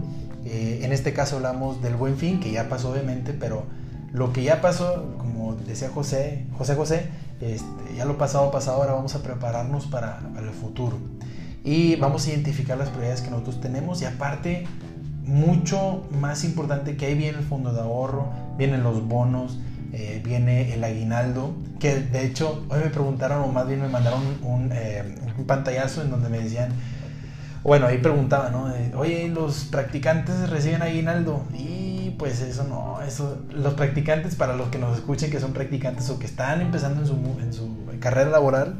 Eh, 0.45 0.81
en 0.83 0.91
este 0.91 1.13
caso 1.13 1.37
hablamos 1.37 1.81
del 1.81 1.95
buen 1.95 2.17
fin, 2.17 2.39
que 2.39 2.51
ya 2.51 2.69
pasó 2.69 2.91
obviamente, 2.91 3.33
pero 3.33 3.65
lo 4.11 4.33
que 4.33 4.43
ya 4.43 4.61
pasó, 4.61 5.15
como 5.17 5.55
decía 5.55 5.89
José, 5.89 6.45
José 6.57 6.75
José, 6.75 7.07
este, 7.41 7.95
ya 7.97 8.05
lo 8.05 8.17
pasado 8.17 8.51
pasado, 8.51 8.77
ahora 8.77 8.93
vamos 8.93 9.15
a 9.15 9.23
prepararnos 9.23 9.87
para, 9.87 10.19
para 10.33 10.47
el 10.47 10.53
futuro. 10.53 10.97
Y 11.63 11.95
vamos 11.95 12.27
a 12.27 12.31
identificar 12.31 12.77
las 12.77 12.89
prioridades 12.89 13.21
que 13.21 13.31
nosotros 13.31 13.61
tenemos 13.61 14.01
y 14.01 14.05
aparte 14.05 14.65
mucho 15.25 16.05
más 16.11 16.43
importante 16.43 16.97
que 16.97 17.05
ahí 17.05 17.15
viene 17.15 17.37
el 17.37 17.43
fondo 17.43 17.73
de 17.73 17.81
ahorro, 17.81 18.27
vienen 18.57 18.83
los 18.83 19.07
bonos, 19.07 19.57
eh, 19.93 20.21
viene 20.23 20.73
el 20.73 20.83
aguinaldo, 20.83 21.53
que 21.79 21.95
de 21.95 22.25
hecho 22.25 22.65
hoy 22.69 22.79
me 22.83 22.89
preguntaron, 22.89 23.43
o 23.43 23.47
más 23.47 23.67
bien 23.67 23.81
me 23.81 23.89
mandaron 23.89 24.21
un, 24.43 24.71
eh, 24.73 25.03
pantallazo 25.45 26.01
en 26.01 26.09
donde 26.09 26.29
me 26.29 26.39
decían, 26.39 26.69
bueno, 27.63 27.87
ahí 27.87 27.97
preguntaba, 27.99 28.49
¿no? 28.49 28.71
Oye, 28.97 29.29
¿los 29.29 29.65
practicantes 29.65 30.49
reciben 30.49 30.81
aguinaldo? 30.81 31.43
Y 31.53 32.11
pues 32.19 32.41
eso 32.41 32.65
no, 32.65 33.01
eso, 33.01 33.37
los 33.51 33.73
practicantes, 33.75 34.35
para 34.35 34.55
los 34.55 34.67
que 34.67 34.79
nos 34.79 34.97
escuchen 34.97 35.31
que 35.31 35.39
son 35.39 35.53
practicantes 35.53 36.09
o 36.09 36.19
que 36.19 36.25
están 36.25 36.61
empezando 36.61 37.01
en 37.01 37.07
su, 37.07 37.13
en 37.41 37.53
su 37.53 37.99
carrera 37.99 38.29
laboral, 38.29 38.75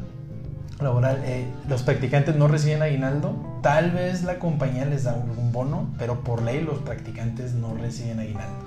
laboral, 0.80 1.22
eh, 1.24 1.46
los 1.68 1.82
practicantes 1.82 2.36
no 2.36 2.48
reciben 2.48 2.82
aguinaldo. 2.82 3.34
Tal 3.62 3.90
vez 3.92 4.22
la 4.24 4.38
compañía 4.38 4.84
les 4.84 5.04
da 5.04 5.12
algún 5.12 5.52
bono, 5.52 5.88
pero 5.98 6.20
por 6.22 6.42
ley 6.42 6.60
los 6.60 6.80
practicantes 6.80 7.54
no 7.54 7.74
reciben 7.74 8.20
aguinaldo. 8.20 8.66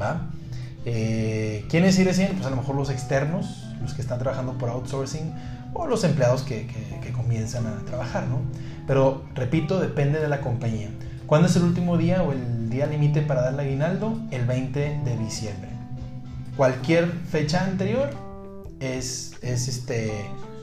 ¿Va? 0.00 0.26
Eh, 0.84 1.64
¿Quiénes 1.68 1.94
sí 1.94 2.04
reciben? 2.04 2.34
Pues 2.34 2.46
a 2.46 2.50
lo 2.50 2.56
mejor 2.56 2.74
los 2.76 2.90
externos, 2.90 3.66
los 3.80 3.94
que 3.94 4.02
están 4.02 4.18
trabajando 4.18 4.58
por 4.58 4.68
outsourcing 4.68 5.32
o 5.74 5.86
los 5.86 6.04
empleados 6.04 6.42
que, 6.42 6.66
que, 6.66 7.12
comienzan 7.12 7.66
a 7.66 7.84
trabajar, 7.84 8.26
¿no? 8.26 8.40
Pero 8.86 9.24
repito, 9.34 9.80
depende 9.80 10.18
de 10.20 10.28
la 10.28 10.40
compañía. 10.40 10.88
¿Cuándo 11.26 11.48
es 11.48 11.56
el 11.56 11.64
último 11.64 11.98
día 11.98 12.22
o 12.22 12.32
el 12.32 12.70
día 12.70 12.86
límite 12.86 13.22
para 13.22 13.42
dar 13.42 13.54
el 13.54 13.60
aguinaldo? 13.60 14.18
El 14.30 14.46
20 14.46 15.00
de 15.04 15.18
diciembre. 15.18 15.68
Cualquier 16.56 17.06
fecha 17.30 17.64
anterior 17.64 18.10
es, 18.80 19.34
es 19.42 19.68
este, 19.68 20.12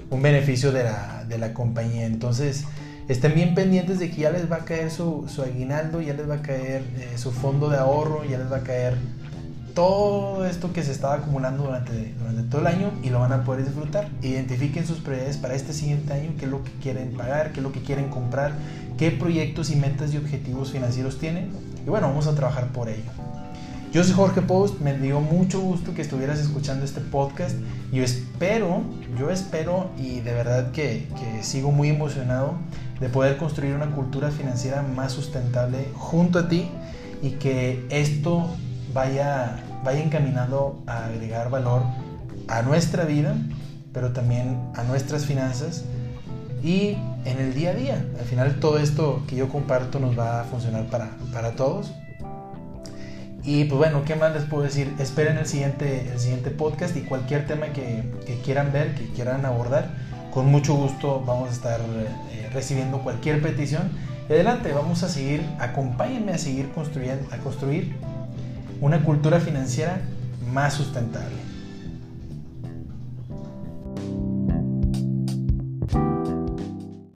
un 0.10 0.22
beneficio 0.22 0.72
de 0.72 0.86
la, 0.86 1.24
de 1.28 1.38
la 1.38 1.54
compañía. 1.54 2.06
Entonces, 2.06 2.66
estén 3.08 3.36
bien 3.36 3.54
pendientes 3.54 4.00
de 4.00 4.10
que 4.10 4.22
ya 4.22 4.32
les 4.32 4.52
va 4.52 4.58
a 4.58 4.66
caer 4.66 4.90
su, 4.92 5.26
su 5.28 5.44
aguinaldo, 5.44 6.02
ya 6.02 6.14
les 6.14 6.30
va 6.30 6.36
a 6.36 6.42
caer 6.42 6.84
eh, 6.98 7.18
su 7.18 7.32
fondo 7.32 7.70
de 7.70 7.78
ahorro, 7.78 8.24
ya 8.24 8.38
les 8.38 8.52
va 8.52 8.58
a 8.58 8.64
caer 8.64 8.98
todo 9.76 10.46
esto 10.46 10.74
que 10.74 10.82
se 10.82 10.92
estaba 10.92 11.16
acumulando 11.16 11.66
durante, 11.66 12.16
durante 12.18 12.44
todo 12.44 12.62
el 12.62 12.68
año 12.68 12.92
y 13.04 13.10
lo 13.10 13.20
van 13.20 13.34
a 13.34 13.44
poder 13.44 13.66
disfrutar. 13.66 14.08
Identifiquen 14.24 14.88
sus 14.88 15.00
prioridades 15.00 15.38
para 15.38 15.54
este 15.54 15.74
siguiente 15.74 16.14
año, 16.14 16.32
qué 16.40 16.46
es 16.46 16.52
lo 16.52 16.64
que 16.64 16.72
quieren 16.82 17.14
pagar, 17.14 17.52
qué 17.52 17.60
es 17.60 17.64
lo 17.64 17.72
que 17.72 17.82
quieren 17.82 18.10
comprar, 18.10 18.54
qué 18.98 19.12
proyectos 19.12 19.70
y 19.70 19.76
metas 19.76 20.14
y 20.14 20.18
objetivos 20.18 20.72
financieros 20.72 21.20
tienen. 21.20 21.52
Y 21.86 21.90
bueno, 21.90 22.08
vamos 22.08 22.26
a 22.26 22.34
trabajar 22.34 22.70
por 22.70 22.90
ello. 22.90 23.12
Yo 23.92 24.04
soy 24.04 24.14
Jorge 24.14 24.42
Post, 24.42 24.80
me 24.82 24.98
dio 24.98 25.22
mucho 25.22 25.62
gusto 25.62 25.94
que 25.94 26.02
estuvieras 26.02 26.40
escuchando 26.40 26.84
este 26.84 27.00
podcast. 27.00 27.56
Yo 27.94 28.04
espero, 28.04 28.82
yo 29.18 29.30
espero 29.30 29.90
y 29.98 30.20
de 30.20 30.34
verdad 30.34 30.72
que, 30.72 31.08
sigo 31.42 31.72
muy 31.72 31.90
emocionado 31.90 32.56
de 33.00 33.10
poder 33.10 33.38
construir 33.38 33.74
una 33.74 33.92
cultura 33.92 34.32
financiera 34.32 34.82
más 34.82 35.12
sustentable 35.14 35.90
junto 35.94 36.40
a 36.40 36.50
ti 36.50 36.68
y 37.22 37.32
que 37.32 37.86
esto 37.90 38.50
vaya, 38.96 39.58
vaya 39.84 40.02
encaminado 40.02 40.80
a 40.88 41.06
agregar 41.08 41.50
valor 41.50 41.84
a 42.48 42.62
nuestra 42.62 43.04
vida, 43.04 43.36
pero 43.94 44.14
también 44.14 44.58
a 44.74 44.84
nuestras 44.84 45.26
finanzas 45.26 45.84
y 46.64 46.98
en 47.26 47.40
el 47.40 47.54
día 47.54 47.72
a 47.72 47.74
día. 47.74 48.06
Al 48.18 48.26
final 48.26 48.56
todo 48.60 48.80
esto 48.80 49.22
que 49.28 49.36
yo 49.36 49.50
comparto 49.50 50.00
nos 50.00 50.18
va 50.18 50.42
a 50.42 50.44
funcionar 50.46 50.86
para, 50.86 51.10
para 51.34 51.52
todos. 51.52 51.92
Y 53.44 53.66
pues 53.66 53.78
bueno, 53.78 54.04
¿qué 54.06 54.16
más 54.16 54.34
les 54.34 54.46
puedo 54.46 54.64
decir? 54.64 54.92
Esperen 54.98 55.38
el 55.38 55.46
siguiente, 55.46 56.10
el 56.12 56.20
siguiente 56.20 56.50
podcast 56.50 56.96
y 56.96 57.02
cualquier 57.02 57.46
tema 57.46 57.68
que, 57.68 58.04
quieran 58.44 58.72
ver, 58.72 58.96
que 58.96 59.08
quieran 59.10 59.46
abordar, 59.46 59.90
con 60.32 60.48
mucho 60.48 60.74
gusto 60.74 61.22
vamos 61.28 61.50
a 61.50 61.52
estar 61.52 61.82
eh, 61.82 62.50
recibiendo 62.54 63.00
cualquier 63.00 63.42
petición. 63.42 63.92
Y 64.30 64.34
adelante, 64.34 64.72
vamos 64.72 65.04
a 65.04 65.10
seguir, 65.10 65.46
acompáñenme 65.60 66.32
a 66.32 66.38
seguir 66.38 66.72
construyendo, 66.72 67.28
a 67.32 67.38
construir 67.38 67.94
una 68.86 69.04
cultura 69.04 69.40
financiera 69.40 70.00
más 70.54 70.76
sustentable. 70.76 71.45